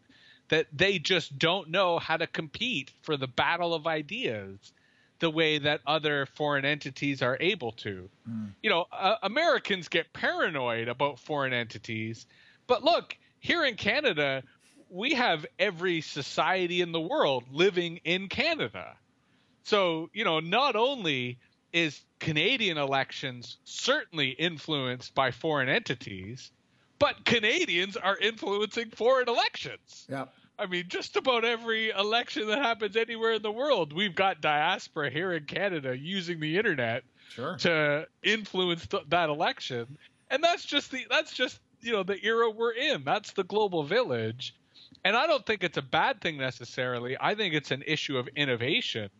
that 0.48 0.66
they 0.72 0.98
just 0.98 1.38
don't 1.38 1.70
know 1.70 1.98
how 1.98 2.16
to 2.16 2.26
compete 2.26 2.90
for 3.02 3.16
the 3.16 3.26
battle 3.26 3.74
of 3.74 3.86
ideas 3.86 4.72
the 5.18 5.30
way 5.30 5.58
that 5.58 5.80
other 5.86 6.26
foreign 6.26 6.64
entities 6.64 7.22
are 7.22 7.36
able 7.40 7.72
to. 7.72 8.08
Mm. 8.28 8.52
You 8.62 8.70
know, 8.70 8.86
uh, 8.92 9.16
Americans 9.22 9.88
get 9.88 10.12
paranoid 10.12 10.88
about 10.88 11.18
foreign 11.18 11.52
entities, 11.52 12.26
but 12.66 12.84
look, 12.84 13.16
here 13.40 13.64
in 13.64 13.76
Canada, 13.76 14.42
we 14.90 15.14
have 15.14 15.46
every 15.58 16.00
society 16.00 16.80
in 16.80 16.92
the 16.92 17.00
world 17.00 17.44
living 17.50 18.00
in 18.04 18.28
Canada. 18.28 18.96
So, 19.64 20.10
you 20.12 20.24
know, 20.24 20.40
not 20.40 20.76
only 20.76 21.38
is 21.72 22.00
Canadian 22.20 22.78
elections 22.78 23.58
certainly 23.64 24.30
influenced 24.30 25.14
by 25.14 25.30
foreign 25.30 25.68
entities, 25.68 26.50
but 26.98 27.24
Canadians 27.24 27.96
are 27.96 28.16
influencing 28.16 28.90
foreign 28.90 29.28
elections. 29.28 30.06
Yeah. 30.08 30.26
I 30.58 30.66
mean, 30.66 30.86
just 30.88 31.16
about 31.16 31.44
every 31.44 31.90
election 31.90 32.48
that 32.48 32.58
happens 32.58 32.96
anywhere 32.96 33.34
in 33.34 33.42
the 33.42 33.52
world, 33.52 33.92
we've 33.92 34.14
got 34.14 34.40
diaspora 34.40 35.10
here 35.10 35.32
in 35.32 35.44
Canada 35.44 35.96
using 35.96 36.40
the 36.40 36.56
internet 36.58 37.04
sure. 37.30 37.56
to 37.58 38.08
influence 38.24 38.86
th- 38.86 39.04
that 39.08 39.28
election. 39.28 39.96
And 40.30 40.42
that's 40.42 40.64
just 40.64 40.90
the 40.90 41.06
that's 41.08 41.32
just 41.32 41.60
you 41.80 41.92
know 41.92 42.02
the 42.02 42.22
era 42.24 42.50
we're 42.50 42.72
in. 42.72 43.04
That's 43.04 43.32
the 43.32 43.44
global 43.44 43.84
village 43.84 44.54
and 45.04 45.16
I 45.16 45.26
don't 45.26 45.44
think 45.46 45.62
it's 45.62 45.78
a 45.78 45.82
bad 45.82 46.20
thing 46.20 46.36
necessarily. 46.36 47.16
I 47.20 47.34
think 47.34 47.54
it's 47.54 47.70
an 47.70 47.82
issue 47.86 48.18
of 48.18 48.28
innovation, 48.36 49.10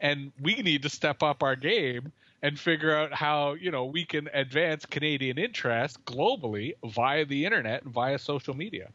and 0.00 0.32
we 0.40 0.54
need 0.56 0.82
to 0.82 0.88
step 0.88 1.22
up 1.22 1.42
our 1.42 1.56
game 1.56 2.12
and 2.42 2.58
figure 2.58 2.94
out 2.94 3.14
how 3.14 3.52
you 3.54 3.70
know 3.70 3.84
we 3.84 4.04
can 4.04 4.28
advance 4.34 4.84
Canadian 4.84 5.38
interests 5.38 5.96
globally 6.04 6.74
via 6.84 7.24
the 7.24 7.44
internet 7.44 7.84
and 7.84 7.92
via 7.92 8.18
social 8.18 8.54
media. 8.54 8.90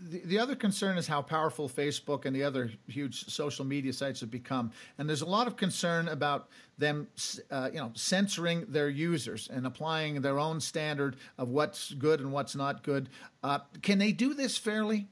The, 0.00 0.20
the 0.24 0.38
other 0.38 0.56
concern 0.56 0.96
is 0.96 1.06
how 1.06 1.20
powerful 1.20 1.68
Facebook 1.68 2.24
and 2.24 2.34
the 2.34 2.42
other 2.42 2.70
huge 2.86 3.26
social 3.26 3.64
media 3.64 3.92
sites 3.92 4.20
have 4.20 4.30
become, 4.30 4.72
and 4.96 5.08
there's 5.08 5.22
a 5.22 5.26
lot 5.26 5.46
of 5.46 5.56
concern 5.56 6.08
about 6.08 6.48
them, 6.78 7.08
uh, 7.50 7.68
you 7.72 7.78
know, 7.78 7.90
censoring 7.94 8.64
their 8.68 8.88
users 8.88 9.48
and 9.52 9.66
applying 9.66 10.22
their 10.22 10.38
own 10.38 10.60
standard 10.60 11.16
of 11.36 11.50
what's 11.50 11.92
good 11.94 12.20
and 12.20 12.32
what's 12.32 12.56
not 12.56 12.82
good. 12.82 13.08
Uh, 13.42 13.58
can 13.82 13.98
they 13.98 14.12
do 14.12 14.32
this 14.32 14.56
fairly? 14.56 15.08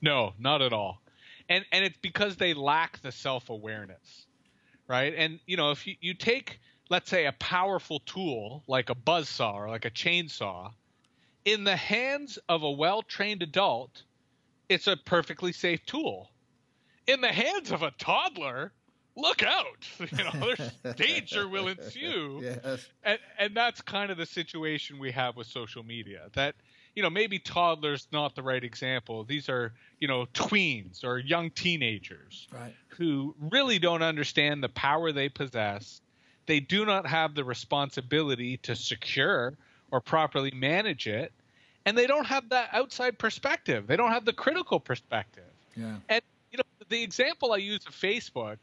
No, 0.00 0.32
not 0.38 0.62
at 0.62 0.72
all. 0.72 1.00
And 1.48 1.64
and 1.72 1.84
it's 1.84 1.98
because 2.00 2.36
they 2.36 2.54
lack 2.54 3.00
the 3.00 3.12
self-awareness. 3.12 4.26
Right? 4.86 5.14
And 5.16 5.40
you 5.46 5.56
know, 5.56 5.70
if 5.70 5.86
you, 5.86 5.96
you 6.00 6.14
take 6.14 6.60
let's 6.90 7.10
say 7.10 7.26
a 7.26 7.32
powerful 7.32 8.00
tool 8.00 8.62
like 8.66 8.90
a 8.90 8.94
buzz 8.94 9.28
saw 9.28 9.58
or 9.58 9.68
like 9.68 9.84
a 9.84 9.90
chainsaw 9.90 10.72
in 11.44 11.64
the 11.64 11.76
hands 11.76 12.38
of 12.48 12.62
a 12.62 12.70
well-trained 12.70 13.42
adult, 13.42 14.02
it's 14.68 14.86
a 14.86 14.96
perfectly 14.96 15.52
safe 15.52 15.84
tool. 15.86 16.30
In 17.06 17.20
the 17.20 17.32
hands 17.32 17.72
of 17.72 17.82
a 17.82 17.90
toddler, 17.92 18.72
look 19.16 19.42
out. 19.42 19.88
You 19.98 20.24
know, 20.24 20.54
there's 20.84 20.96
danger 20.96 21.48
will 21.48 21.68
ensue. 21.68 22.40
Yes. 22.42 22.86
And 23.02 23.18
and 23.38 23.56
that's 23.56 23.80
kind 23.80 24.10
of 24.10 24.18
the 24.18 24.26
situation 24.26 24.98
we 24.98 25.10
have 25.12 25.36
with 25.36 25.46
social 25.46 25.82
media. 25.82 26.28
That 26.34 26.54
you 26.98 27.02
know, 27.02 27.10
maybe 27.10 27.38
toddlers 27.38 28.08
not 28.10 28.34
the 28.34 28.42
right 28.42 28.64
example. 28.64 29.22
These 29.22 29.48
are, 29.48 29.72
you 30.00 30.08
know, 30.08 30.26
tweens 30.34 31.04
or 31.04 31.20
young 31.20 31.48
teenagers 31.52 32.48
right. 32.52 32.74
who 32.88 33.36
really 33.38 33.78
don't 33.78 34.02
understand 34.02 34.64
the 34.64 34.68
power 34.68 35.12
they 35.12 35.28
possess. 35.28 36.00
They 36.46 36.58
do 36.58 36.84
not 36.84 37.06
have 37.06 37.36
the 37.36 37.44
responsibility 37.44 38.56
to 38.64 38.74
secure 38.74 39.54
or 39.92 40.00
properly 40.00 40.50
manage 40.50 41.06
it, 41.06 41.30
and 41.86 41.96
they 41.96 42.08
don't 42.08 42.26
have 42.26 42.48
that 42.48 42.70
outside 42.72 43.16
perspective. 43.16 43.86
They 43.86 43.94
don't 43.94 44.10
have 44.10 44.24
the 44.24 44.32
critical 44.32 44.80
perspective. 44.80 45.44
Yeah. 45.76 45.98
And 46.08 46.20
you 46.50 46.58
know, 46.58 46.64
the 46.88 47.04
example 47.04 47.52
I 47.52 47.58
use 47.58 47.86
of 47.86 47.94
Facebook 47.94 48.56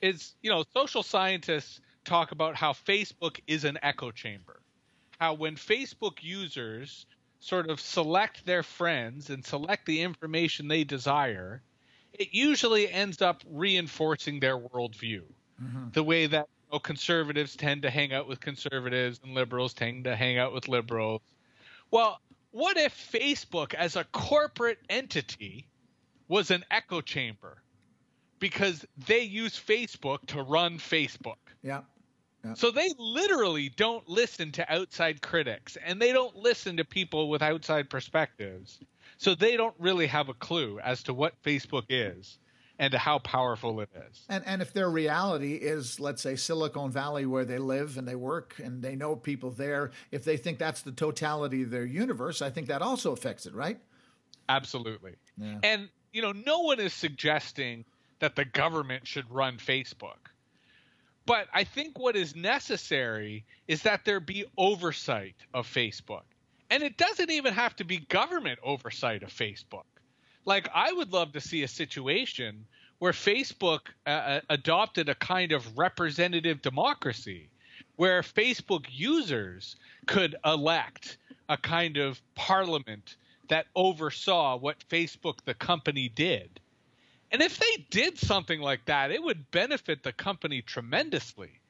is, 0.00 0.34
you 0.40 0.52
know, 0.52 0.62
social 0.72 1.02
scientists 1.02 1.80
talk 2.04 2.30
about 2.30 2.54
how 2.54 2.74
Facebook 2.74 3.40
is 3.48 3.64
an 3.64 3.76
echo 3.82 4.12
chamber. 4.12 4.60
How 5.18 5.34
when 5.34 5.56
Facebook 5.56 6.18
users 6.20 7.06
sort 7.42 7.68
of 7.68 7.80
select 7.80 8.46
their 8.46 8.62
friends 8.62 9.28
and 9.28 9.44
select 9.44 9.84
the 9.84 10.02
information 10.02 10.68
they 10.68 10.84
desire, 10.84 11.60
it 12.12 12.28
usually 12.30 12.88
ends 12.88 13.20
up 13.20 13.42
reinforcing 13.50 14.38
their 14.38 14.56
worldview. 14.56 15.22
Mm-hmm. 15.60 15.88
The 15.92 16.04
way 16.04 16.26
that 16.26 16.48
you 16.48 16.76
know, 16.76 16.78
conservatives 16.78 17.56
tend 17.56 17.82
to 17.82 17.90
hang 17.90 18.12
out 18.12 18.28
with 18.28 18.40
conservatives 18.40 19.20
and 19.24 19.34
liberals 19.34 19.74
tend 19.74 20.04
to 20.04 20.14
hang 20.14 20.38
out 20.38 20.52
with 20.52 20.68
liberals. 20.68 21.20
Well, 21.90 22.20
what 22.52 22.76
if 22.76 23.10
Facebook 23.12 23.74
as 23.74 23.96
a 23.96 24.04
corporate 24.04 24.78
entity 24.88 25.66
was 26.28 26.52
an 26.52 26.64
echo 26.70 27.00
chamber? 27.00 27.60
Because 28.38 28.86
they 29.08 29.22
use 29.22 29.58
Facebook 29.58 30.24
to 30.26 30.42
run 30.42 30.78
Facebook. 30.78 31.36
Yeah. 31.62 31.80
So 32.54 32.70
they 32.70 32.90
literally 32.98 33.68
don't 33.68 34.08
listen 34.08 34.50
to 34.52 34.72
outside 34.72 35.22
critics 35.22 35.76
and 35.84 36.00
they 36.00 36.12
don't 36.12 36.34
listen 36.36 36.76
to 36.78 36.84
people 36.84 37.28
with 37.28 37.42
outside 37.42 37.88
perspectives. 37.88 38.80
So 39.16 39.34
they 39.34 39.56
don't 39.56 39.76
really 39.78 40.08
have 40.08 40.28
a 40.28 40.34
clue 40.34 40.80
as 40.80 41.04
to 41.04 41.14
what 41.14 41.40
Facebook 41.44 41.84
is 41.88 42.38
and 42.78 42.92
how 42.92 43.20
powerful 43.20 43.80
it 43.80 43.90
is. 44.08 44.24
And 44.28 44.42
and 44.44 44.60
if 44.60 44.72
their 44.72 44.90
reality 44.90 45.54
is 45.54 46.00
let's 46.00 46.20
say 46.20 46.34
Silicon 46.34 46.90
Valley 46.90 47.26
where 47.26 47.44
they 47.44 47.58
live 47.58 47.96
and 47.96 48.08
they 48.08 48.16
work 48.16 48.56
and 48.62 48.82
they 48.82 48.96
know 48.96 49.14
people 49.14 49.50
there, 49.50 49.92
if 50.10 50.24
they 50.24 50.36
think 50.36 50.58
that's 50.58 50.82
the 50.82 50.92
totality 50.92 51.62
of 51.62 51.70
their 51.70 51.84
universe, 51.84 52.42
I 52.42 52.50
think 52.50 52.66
that 52.66 52.82
also 52.82 53.12
affects 53.12 53.46
it, 53.46 53.54
right? 53.54 53.78
Absolutely. 54.48 55.14
Yeah. 55.36 55.58
And 55.62 55.88
you 56.12 56.22
know, 56.22 56.32
no 56.32 56.60
one 56.60 56.80
is 56.80 56.92
suggesting 56.92 57.84
that 58.18 58.34
the 58.34 58.44
government 58.44 59.06
should 59.06 59.30
run 59.30 59.58
Facebook. 59.58 60.30
But 61.26 61.48
I 61.52 61.64
think 61.64 61.98
what 61.98 62.16
is 62.16 62.34
necessary 62.34 63.44
is 63.68 63.82
that 63.82 64.04
there 64.04 64.20
be 64.20 64.44
oversight 64.56 65.36
of 65.54 65.66
Facebook. 65.66 66.22
And 66.70 66.82
it 66.82 66.96
doesn't 66.96 67.30
even 67.30 67.54
have 67.54 67.76
to 67.76 67.84
be 67.84 67.98
government 67.98 68.58
oversight 68.62 69.22
of 69.22 69.30
Facebook. 69.30 69.84
Like, 70.44 70.68
I 70.74 70.92
would 70.92 71.12
love 71.12 71.32
to 71.32 71.40
see 71.40 71.62
a 71.62 71.68
situation 71.68 72.66
where 72.98 73.12
Facebook 73.12 73.80
uh, 74.06 74.10
uh 74.10 74.40
adopted 74.48 75.08
a 75.08 75.14
kind 75.14 75.52
of 75.52 75.78
representative 75.78 76.62
democracy 76.62 77.48
where 77.96 78.22
Facebook 78.22 78.86
users 78.90 79.76
could 80.06 80.34
elect 80.44 81.18
a 81.48 81.56
kind 81.56 81.96
of 81.96 82.20
parliament 82.34 83.16
that 83.48 83.66
oversaw 83.76 84.56
what 84.56 84.88
Facebook, 84.88 85.38
the 85.44 85.54
company, 85.54 86.08
did. 86.08 86.60
And 87.32 87.40
if 87.40 87.58
they 87.58 87.86
did 87.90 88.18
something 88.18 88.60
like 88.60 88.84
that, 88.84 89.10
it 89.10 89.22
would 89.22 89.50
benefit 89.50 90.02
the 90.02 90.12
company 90.12 90.60
tremendously. 90.60 91.60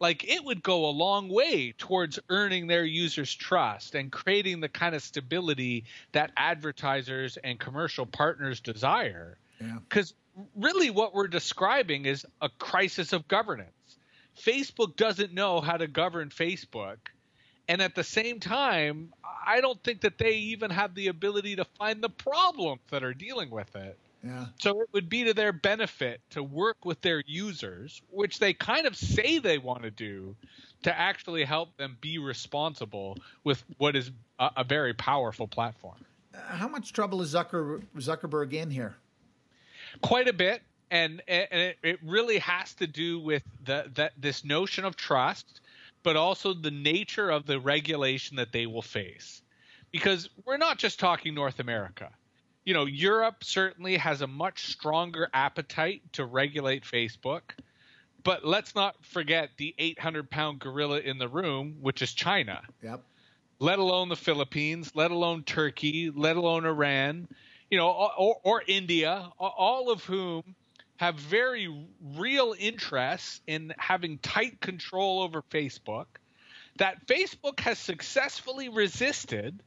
Like 0.00 0.24
it 0.24 0.44
would 0.44 0.64
go 0.64 0.86
a 0.86 0.90
long 0.90 1.28
way 1.28 1.74
towards 1.78 2.18
earning 2.28 2.66
their 2.66 2.84
users' 2.84 3.32
trust 3.32 3.94
and 3.94 4.10
creating 4.10 4.58
the 4.58 4.68
kind 4.68 4.96
of 4.96 5.02
stability 5.02 5.84
that 6.10 6.32
advertisers 6.36 7.36
and 7.36 7.60
commercial 7.60 8.04
partners 8.04 8.58
desire. 8.58 9.38
Because 9.88 10.12
yeah. 10.36 10.42
really, 10.56 10.90
what 10.90 11.14
we're 11.14 11.28
describing 11.28 12.06
is 12.06 12.26
a 12.40 12.48
crisis 12.48 13.12
of 13.12 13.28
governance. 13.28 13.70
Facebook 14.36 14.96
doesn't 14.96 15.32
know 15.32 15.60
how 15.60 15.76
to 15.76 15.86
govern 15.86 16.30
Facebook. 16.30 16.96
And 17.68 17.80
at 17.80 17.94
the 17.94 18.02
same 18.02 18.40
time, 18.40 19.12
I 19.46 19.60
don't 19.60 19.80
think 19.84 20.00
that 20.00 20.18
they 20.18 20.32
even 20.32 20.70
have 20.70 20.96
the 20.96 21.06
ability 21.06 21.54
to 21.56 21.64
find 21.64 22.02
the 22.02 22.08
problems 22.08 22.80
that 22.90 23.04
are 23.04 23.14
dealing 23.14 23.50
with 23.50 23.76
it. 23.76 23.96
Yeah. 24.24 24.46
So 24.60 24.80
it 24.82 24.88
would 24.92 25.08
be 25.08 25.24
to 25.24 25.34
their 25.34 25.52
benefit 25.52 26.20
to 26.30 26.42
work 26.42 26.84
with 26.84 27.00
their 27.00 27.22
users, 27.26 28.00
which 28.08 28.38
they 28.38 28.54
kind 28.54 28.86
of 28.86 28.96
say 28.96 29.38
they 29.38 29.58
want 29.58 29.82
to 29.82 29.90
do, 29.90 30.36
to 30.84 30.96
actually 30.96 31.44
help 31.44 31.76
them 31.76 31.96
be 32.00 32.18
responsible 32.18 33.18
with 33.42 33.64
what 33.78 33.96
is 33.96 34.10
a, 34.38 34.50
a 34.58 34.64
very 34.64 34.94
powerful 34.94 35.48
platform. 35.48 35.96
How 36.34 36.68
much 36.68 36.92
trouble 36.92 37.20
is 37.20 37.34
Zucker, 37.34 37.82
Zuckerberg 37.96 38.52
in 38.52 38.70
here? 38.70 38.94
Quite 40.00 40.28
a 40.28 40.32
bit, 40.32 40.62
and 40.90 41.20
and 41.26 41.48
it, 41.50 41.78
it 41.82 41.98
really 42.02 42.38
has 42.38 42.74
to 42.74 42.86
do 42.86 43.18
with 43.20 43.42
the 43.64 43.90
that 43.94 44.12
this 44.16 44.44
notion 44.44 44.84
of 44.84 44.96
trust, 44.96 45.60
but 46.02 46.16
also 46.16 46.54
the 46.54 46.70
nature 46.70 47.28
of 47.28 47.44
the 47.44 47.60
regulation 47.60 48.36
that 48.36 48.52
they 48.52 48.66
will 48.66 48.82
face, 48.82 49.42
because 49.90 50.30
we're 50.46 50.56
not 50.56 50.78
just 50.78 50.98
talking 50.98 51.34
North 51.34 51.58
America 51.58 52.10
you 52.64 52.74
know, 52.74 52.86
Europe 52.86 53.44
certainly 53.44 53.96
has 53.96 54.20
a 54.20 54.26
much 54.26 54.66
stronger 54.70 55.28
appetite 55.32 56.02
to 56.12 56.24
regulate 56.24 56.84
Facebook. 56.84 57.42
But 58.24 58.44
let's 58.44 58.74
not 58.74 58.94
forget 59.04 59.50
the 59.56 59.74
800 59.78 60.30
pound 60.30 60.60
gorilla 60.60 61.00
in 61.00 61.18
the 61.18 61.28
room, 61.28 61.78
which 61.80 62.02
is 62.02 62.12
China. 62.12 62.62
Yep. 62.82 63.02
Let 63.58 63.78
alone 63.78 64.08
the 64.08 64.16
Philippines, 64.16 64.92
let 64.94 65.10
alone 65.10 65.42
Turkey, 65.42 66.10
let 66.10 66.36
alone 66.36 66.64
Iran, 66.64 67.28
you 67.70 67.78
know, 67.78 67.90
or, 67.90 68.38
or 68.42 68.62
India, 68.66 69.30
all 69.38 69.90
of 69.90 70.04
whom 70.04 70.54
have 70.96 71.16
very 71.16 71.68
real 72.14 72.54
interests 72.58 73.40
in 73.46 73.74
having 73.76 74.18
tight 74.18 74.60
control 74.60 75.20
over 75.22 75.42
Facebook 75.42 76.06
that 76.76 77.06
Facebook 77.06 77.60
has 77.60 77.78
successfully 77.78 78.68
resisted 78.68 79.62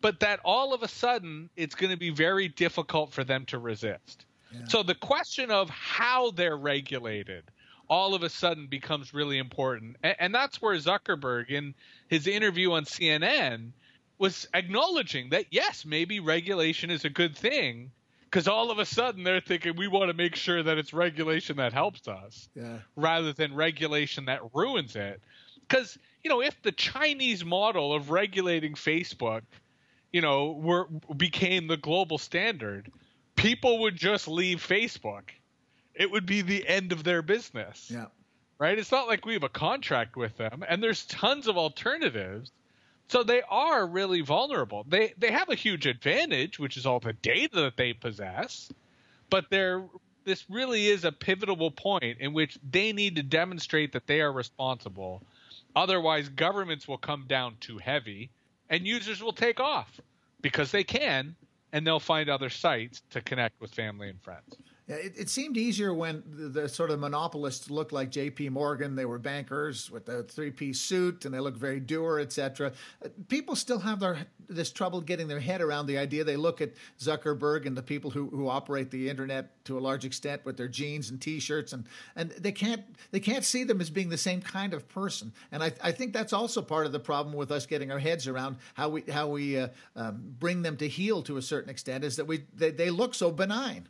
but 0.00 0.20
that 0.20 0.40
all 0.44 0.72
of 0.72 0.82
a 0.82 0.88
sudden 0.88 1.50
it's 1.56 1.74
going 1.74 1.90
to 1.90 1.98
be 1.98 2.10
very 2.10 2.48
difficult 2.48 3.12
for 3.12 3.24
them 3.24 3.44
to 3.46 3.58
resist. 3.58 4.24
Yeah. 4.52 4.64
So 4.66 4.82
the 4.82 4.94
question 4.94 5.50
of 5.50 5.70
how 5.70 6.30
they're 6.32 6.56
regulated 6.56 7.44
all 7.88 8.14
of 8.14 8.22
a 8.22 8.28
sudden 8.28 8.68
becomes 8.68 9.12
really 9.12 9.38
important. 9.38 9.96
And, 10.02 10.16
and, 10.20 10.34
that's 10.34 10.62
where 10.62 10.76
Zuckerberg, 10.76 11.50
in 11.50 11.74
his 12.06 12.28
interview 12.28 12.72
on 12.72 12.84
CNN, 12.84 13.72
was 14.16 14.46
acknowledging 14.54 15.30
that 15.30 15.46
yes, 15.50 15.84
maybe 15.84 16.20
regulation 16.20 16.90
is 16.90 17.04
a 17.04 17.10
good 17.10 17.36
thing. 17.36 17.90
Because 18.24 18.46
all 18.46 18.70
of 18.70 18.78
a 18.78 18.86
sudden 18.86 19.24
they're 19.24 19.40
thinking 19.40 19.74
we 19.74 19.88
want 19.88 20.08
to 20.08 20.14
make 20.14 20.36
sure 20.36 20.62
that 20.62 20.78
it's 20.78 20.92
regulation 20.92 21.56
that 21.56 21.72
helps 21.72 22.06
us, 22.06 22.48
yeah. 22.54 22.78
rather 22.94 23.32
than 23.32 23.56
regulation 23.56 24.26
that 24.26 24.40
ruins 24.54 24.94
it. 24.94 25.20
Because 25.66 25.98
you 26.22 26.30
know, 26.30 26.40
if 26.40 26.62
the 26.62 26.70
Chinese 26.70 27.44
model 27.44 27.92
of 27.92 28.10
regulating 28.10 28.74
Facebook 28.74 29.42
you 30.12 30.20
know, 30.20 30.52
were 30.52 30.86
became 31.16 31.66
the 31.66 31.76
global 31.76 32.18
standard, 32.18 32.90
people 33.36 33.80
would 33.80 33.96
just 33.96 34.28
leave 34.28 34.66
Facebook. 34.66 35.30
It 35.94 36.10
would 36.10 36.26
be 36.26 36.42
the 36.42 36.66
end 36.66 36.92
of 36.92 37.04
their 37.04 37.22
business. 37.22 37.90
Yeah. 37.92 38.06
Right? 38.58 38.78
It's 38.78 38.92
not 38.92 39.06
like 39.06 39.24
we 39.24 39.34
have 39.34 39.42
a 39.42 39.48
contract 39.48 40.16
with 40.16 40.36
them 40.36 40.64
and 40.68 40.82
there's 40.82 41.06
tons 41.06 41.48
of 41.48 41.56
alternatives. 41.56 42.52
So 43.08 43.22
they 43.22 43.42
are 43.48 43.86
really 43.86 44.20
vulnerable. 44.20 44.84
They 44.86 45.14
they 45.18 45.32
have 45.32 45.48
a 45.48 45.56
huge 45.56 45.86
advantage, 45.86 46.58
which 46.58 46.76
is 46.76 46.86
all 46.86 47.00
the 47.00 47.12
data 47.12 47.62
that 47.62 47.76
they 47.76 47.92
possess, 47.92 48.70
but 49.30 49.46
they're 49.50 49.82
this 50.24 50.44
really 50.48 50.86
is 50.86 51.04
a 51.04 51.10
pivotal 51.10 51.70
point 51.70 52.18
in 52.20 52.32
which 52.32 52.58
they 52.70 52.92
need 52.92 53.16
to 53.16 53.22
demonstrate 53.22 53.92
that 53.94 54.06
they 54.06 54.20
are 54.20 54.30
responsible. 54.30 55.22
Otherwise, 55.74 56.28
governments 56.28 56.86
will 56.86 56.98
come 56.98 57.24
down 57.26 57.56
too 57.58 57.78
heavy 57.78 58.30
and 58.70 58.86
users 58.86 59.22
will 59.22 59.32
take 59.32 59.60
off 59.60 60.00
because 60.40 60.70
they 60.70 60.84
can, 60.84 61.34
and 61.72 61.86
they'll 61.86 62.00
find 62.00 62.30
other 62.30 62.48
sites 62.48 63.02
to 63.10 63.20
connect 63.20 63.60
with 63.60 63.74
family 63.74 64.08
and 64.08 64.20
friends. 64.22 64.56
It, 64.90 65.14
it, 65.16 65.28
seemed 65.28 65.56
easier 65.56 65.94
when 65.94 66.24
the, 66.28 66.48
the, 66.48 66.68
sort 66.68 66.90
of 66.90 66.98
monopolists 66.98 67.70
looked 67.70 67.92
like 67.92 68.10
J.P. 68.10 68.48
Morgan. 68.48 68.96
They 68.96 69.04
were 69.04 69.20
bankers 69.20 69.88
with 69.88 70.08
a 70.08 70.24
three-piece 70.24 70.80
suit, 70.80 71.24
and 71.24 71.32
they 71.32 71.38
looked 71.38 71.58
very 71.58 71.78
dour, 71.78 72.18
etc. 72.18 72.72
People 73.28 73.54
still 73.54 73.78
have 73.78 74.00
their 74.00 74.26
this 74.48 74.72
trouble 74.72 75.00
getting 75.00 75.28
their 75.28 75.38
head 75.38 75.60
around 75.60 75.86
the 75.86 75.96
idea. 75.96 76.24
They 76.24 76.36
look 76.36 76.60
at 76.60 76.72
Zuckerberg 76.98 77.66
and 77.66 77.76
the 77.76 77.82
people 77.82 78.10
who, 78.10 78.30
who 78.30 78.48
operate 78.48 78.90
the 78.90 79.08
internet 79.08 79.64
to 79.66 79.78
a 79.78 79.80
large 79.80 80.04
extent 80.04 80.44
with 80.44 80.56
their 80.56 80.66
jeans 80.66 81.10
and 81.10 81.20
T-shirts, 81.20 81.72
and 81.72 81.84
and 82.16 82.30
they 82.32 82.52
can't 82.52 82.82
they 83.12 83.20
can't 83.20 83.44
see 83.44 83.62
them 83.62 83.80
as 83.80 83.90
being 83.90 84.08
the 84.08 84.18
same 84.18 84.42
kind 84.42 84.74
of 84.74 84.88
person. 84.88 85.32
And 85.52 85.62
I, 85.62 85.72
I 85.80 85.92
think 85.92 86.12
that's 86.12 86.32
also 86.32 86.62
part 86.62 86.86
of 86.86 86.90
the 86.90 86.98
problem 86.98 87.36
with 87.36 87.52
us 87.52 87.64
getting 87.64 87.92
our 87.92 88.00
heads 88.00 88.26
around 88.26 88.56
how 88.74 88.88
we 88.88 89.02
how 89.02 89.28
we 89.28 89.56
uh, 89.56 89.68
um, 89.94 90.34
bring 90.40 90.62
them 90.62 90.76
to 90.78 90.88
heel 90.88 91.22
to 91.22 91.36
a 91.36 91.42
certain 91.42 91.70
extent 91.70 92.02
is 92.02 92.16
that 92.16 92.26
we 92.26 92.42
they, 92.56 92.72
they 92.72 92.90
look 92.90 93.14
so 93.14 93.30
benign. 93.30 93.86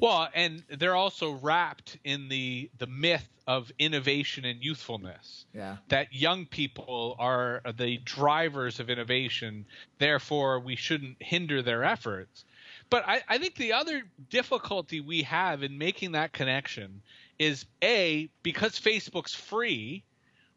Well, 0.00 0.28
and 0.34 0.62
they're 0.68 0.94
also 0.94 1.32
wrapped 1.32 1.98
in 2.04 2.28
the 2.28 2.70
the 2.78 2.86
myth 2.86 3.28
of 3.46 3.72
innovation 3.78 4.44
and 4.44 4.62
youthfulness. 4.62 5.46
Yeah. 5.54 5.76
That 5.88 6.12
young 6.12 6.46
people 6.46 7.16
are 7.18 7.62
the 7.76 7.98
drivers 7.98 8.78
of 8.80 8.90
innovation, 8.90 9.66
therefore 9.98 10.60
we 10.60 10.76
shouldn't 10.76 11.16
hinder 11.20 11.62
their 11.62 11.84
efforts. 11.84 12.44
But 12.90 13.04
I, 13.06 13.22
I 13.28 13.38
think 13.38 13.56
the 13.56 13.72
other 13.72 14.02
difficulty 14.30 15.00
we 15.00 15.22
have 15.22 15.62
in 15.62 15.78
making 15.78 16.12
that 16.12 16.32
connection 16.32 17.02
is 17.38 17.66
A, 17.82 18.28
because 18.42 18.78
Facebook's 18.78 19.34
free, 19.34 20.04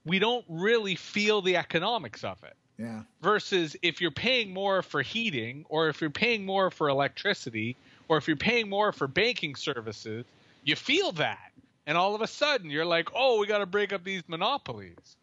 we 0.06 0.20
don't 0.20 0.46
really 0.48 0.96
feel 0.96 1.42
the 1.42 1.58
economics 1.58 2.24
of 2.24 2.44
it. 2.44 2.56
Yeah. 2.82 3.04
Versus 3.22 3.76
if 3.84 4.02
you're 4.02 4.10
paying 4.10 4.54
more 4.54 4.82
for 4.82 5.04
heating 5.04 5.66
or 5.70 5.90
if 5.90 6.02
you're 6.02 6.10
paying 6.10 6.46
more 6.46 6.72
for 6.72 6.90
electricity, 6.90 7.76
or 8.08 8.18
if 8.18 8.28
you're 8.28 8.36
paying 8.38 8.68
more 8.70 8.92
for 8.92 9.08
banking 9.08 9.56
services, 9.56 10.26
you 10.64 10.76
feel 10.76 11.12
that. 11.14 11.52
And 11.86 11.98
all 11.98 12.16
of 12.16 12.22
a 12.22 12.28
sudden 12.28 12.72
you're 12.72 12.86
like, 12.86 13.10
oh, 13.16 13.40
we 13.40 13.46
got 13.48 13.60
to 13.60 13.66
break 13.66 13.94
up 13.94 14.04
these 14.04 14.24
monopolies. 14.28 15.16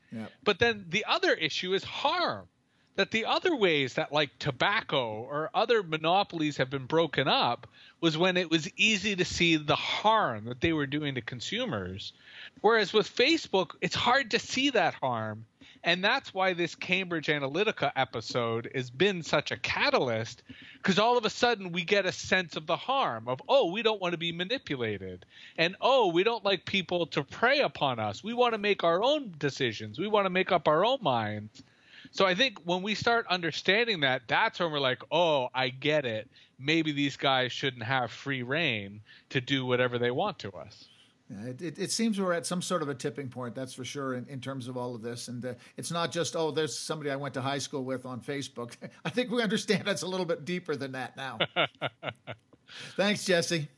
But 0.45 0.59
then 0.59 0.87
the 0.89 1.05
other 1.07 1.33
issue 1.35 1.75
is 1.75 1.83
harm. 1.85 2.47
That 2.95 3.11
the 3.13 3.27
other 3.27 3.55
ways 3.55 3.95
that 3.95 4.13
like 4.13 4.31
tobacco 4.39 5.21
or 5.21 5.51
other 5.55 5.83
monopolies 5.85 6.57
have 6.57 6.71
been 6.71 6.87
broken 6.87 7.29
up 7.29 7.69
was 8.01 8.17
when 8.19 8.37
it 8.37 8.51
was 8.51 8.69
easy 8.77 9.15
to 9.17 9.25
see 9.25 9.57
the 9.57 9.77
harm 9.77 10.47
that 10.47 10.61
they 10.61 10.73
were 10.73 10.87
doing 10.87 11.15
to 11.15 11.21
consumers. 11.21 12.13
Whereas 12.61 12.93
with 12.93 13.15
Facebook, 13.15 13.77
it's 13.81 13.95
hard 13.95 14.33
to 14.33 14.39
see 14.39 14.71
that 14.71 14.95
harm 14.95 15.45
and 15.85 16.03
that's 16.03 16.35
why 16.35 16.53
this 16.53 16.75
Cambridge 16.75 17.29
Analytica 17.29 17.93
episode 17.95 18.71
has 18.75 18.91
been 18.91 19.23
such 19.23 19.51
a 19.51 19.57
catalyst 19.57 20.43
because 20.77 20.99
all 20.99 21.17
of 21.17 21.25
a 21.25 21.31
sudden 21.31 21.73
we 21.73 21.85
get 21.85 22.07
a 22.07 22.13
sense 22.13 22.57
of 22.57 22.67
the 22.67 22.77
harm 22.77 23.29
of, 23.29 23.41
oh, 23.49 23.71
we 23.71 23.83
don't 23.83 24.01
want 24.01 24.13
to 24.13 24.19
be 24.19 24.33
manipulated. 24.33 25.25
And 25.57 25.77
oh, 25.81 26.09
we 26.09 26.25
don't 26.25 26.45
like 26.45 26.65
people 26.65 27.07
to 27.09 27.23
prey 27.23 27.61
upon 27.61 27.99
us. 27.99 28.25
We 28.25 28.35
want 28.35 28.55
to 28.55 28.59
make 28.59 28.85
our 28.85 29.03
own 29.03 29.35
decisions. 29.39 29.99
We 29.99 30.09
want 30.09 30.27
to 30.27 30.31
make 30.31 30.53
up 30.53 30.69
our 30.69 30.85
own 30.85 30.99
minds. 31.01 31.63
So 32.11 32.27
I 32.27 32.35
think 32.35 32.59
when 32.65 32.83
we 32.83 32.95
start 32.95 33.27
understanding 33.29 34.01
that, 34.01 34.23
that's 34.27 34.61
when 34.61 34.73
we're 34.73 34.81
like, 34.81 35.03
oh, 35.11 35.49
I 35.55 35.69
get 35.69 36.05
it. 36.05 36.29
Maybe 36.59 36.93
these 36.93 37.17
guys 37.17 37.53
shouldn't 37.53 37.85
have 37.85 38.11
free 38.11 38.43
reign 38.43 39.01
to 39.31 39.41
do 39.41 39.65
whatever 39.67 39.99
they 39.99 40.11
want 40.11 40.39
to 40.41 40.51
us. 40.53 40.89
Yeah, 41.31 41.51
it, 41.51 41.63
it, 41.63 41.79
it, 41.79 41.93
seems 41.93 42.19
we're 42.19 42.33
at 42.33 42.47
some 42.47 42.63
sort 42.63 42.81
of 42.81 42.89
a 42.89 42.95
tipping 42.95 43.29
point, 43.29 43.55
that's 43.55 43.75
for 43.75 43.85
sure, 43.85 44.15
in, 44.15 44.27
in 44.29 44.41
terms 44.41 44.67
of 44.67 44.79
all 44.79 44.95
of 44.95 45.03
this. 45.03 45.29
And 45.29 45.45
uh, 45.45 45.55
it's 45.77 45.91
not 45.91 46.11
just, 46.11 46.35
oh, 46.35 46.51
there's 46.51 46.77
somebody 46.77 47.11
I 47.11 47.17
went 47.17 47.35
to 47.35 47.43
high 47.43 47.59
school 47.59 47.85
with 47.85 48.07
on 48.07 48.21
Facebook. 48.21 48.73
I 49.05 49.11
think 49.11 49.31
we 49.31 49.43
understand 49.43 49.85
that's 49.85 50.03
a 50.03 50.07
little 50.07 50.25
bit 50.25 50.47
deeper 50.47 50.75
than 50.75 50.93
that 50.93 51.17
now. 51.17 51.39
Thanks, 52.97 53.25
Jesse. 53.25 53.69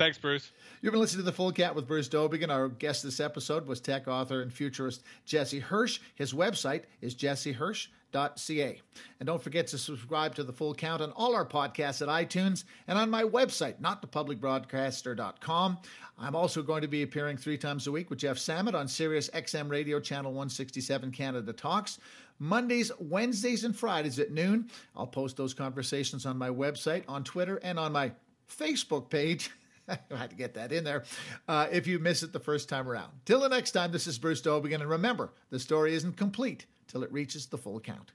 Thanks, 0.00 0.16
Bruce. 0.16 0.50
You've 0.80 0.92
been 0.92 1.00
listening 1.02 1.26
to 1.26 1.30
The 1.30 1.36
Full 1.36 1.52
Count 1.52 1.76
with 1.76 1.86
Bruce 1.86 2.08
Dowbiggin. 2.08 2.48
Our 2.48 2.70
guest 2.70 3.02
this 3.02 3.20
episode 3.20 3.66
was 3.66 3.82
tech 3.82 4.08
author 4.08 4.40
and 4.40 4.50
futurist 4.50 5.02
Jesse 5.26 5.58
Hirsch. 5.58 6.00
His 6.14 6.32
website 6.32 6.84
is 7.02 7.14
jessehirsch.ca. 7.14 8.80
And 9.18 9.26
don't 9.26 9.42
forget 9.42 9.66
to 9.66 9.76
subscribe 9.76 10.34
to 10.36 10.42
The 10.42 10.54
Full 10.54 10.72
Count 10.72 11.02
on 11.02 11.12
all 11.12 11.34
our 11.34 11.44
podcasts 11.44 12.00
at 12.00 12.08
iTunes 12.08 12.64
and 12.88 12.98
on 12.98 13.10
my 13.10 13.24
website, 13.24 13.78
notthepublicbroadcaster.com. 13.82 15.78
I'm 16.18 16.34
also 16.34 16.62
going 16.62 16.80
to 16.80 16.88
be 16.88 17.02
appearing 17.02 17.36
three 17.36 17.58
times 17.58 17.86
a 17.86 17.92
week 17.92 18.08
with 18.08 18.20
Jeff 18.20 18.38
Samet 18.38 18.72
on 18.72 18.88
Sirius 18.88 19.28
XM 19.34 19.70
Radio 19.70 20.00
Channel 20.00 20.32
167 20.32 21.10
Canada 21.10 21.52
Talks. 21.52 21.98
Mondays, 22.38 22.90
Wednesdays, 23.00 23.64
and 23.64 23.76
Fridays 23.76 24.18
at 24.18 24.32
noon. 24.32 24.70
I'll 24.96 25.06
post 25.06 25.36
those 25.36 25.52
conversations 25.52 26.24
on 26.24 26.38
my 26.38 26.48
website, 26.48 27.04
on 27.06 27.22
Twitter, 27.22 27.56
and 27.62 27.78
on 27.78 27.92
my 27.92 28.12
Facebook 28.48 29.10
page. 29.10 29.50
I 29.90 30.16
had 30.16 30.30
to 30.30 30.36
get 30.36 30.54
that 30.54 30.72
in 30.72 30.84
there. 30.84 31.04
Uh, 31.48 31.66
if 31.70 31.86
you 31.86 31.98
miss 31.98 32.22
it 32.22 32.32
the 32.32 32.40
first 32.40 32.68
time 32.68 32.88
around. 32.88 33.10
Till 33.24 33.40
the 33.40 33.48
next 33.48 33.72
time, 33.72 33.92
this 33.92 34.06
is 34.06 34.18
Bruce 34.18 34.40
Dowbiggin, 34.42 34.80
and 34.80 34.88
remember, 34.88 35.32
the 35.50 35.58
story 35.58 35.94
isn't 35.94 36.16
complete 36.16 36.66
till 36.88 37.02
it 37.02 37.12
reaches 37.12 37.46
the 37.46 37.58
full 37.58 37.80
count. 37.80 38.12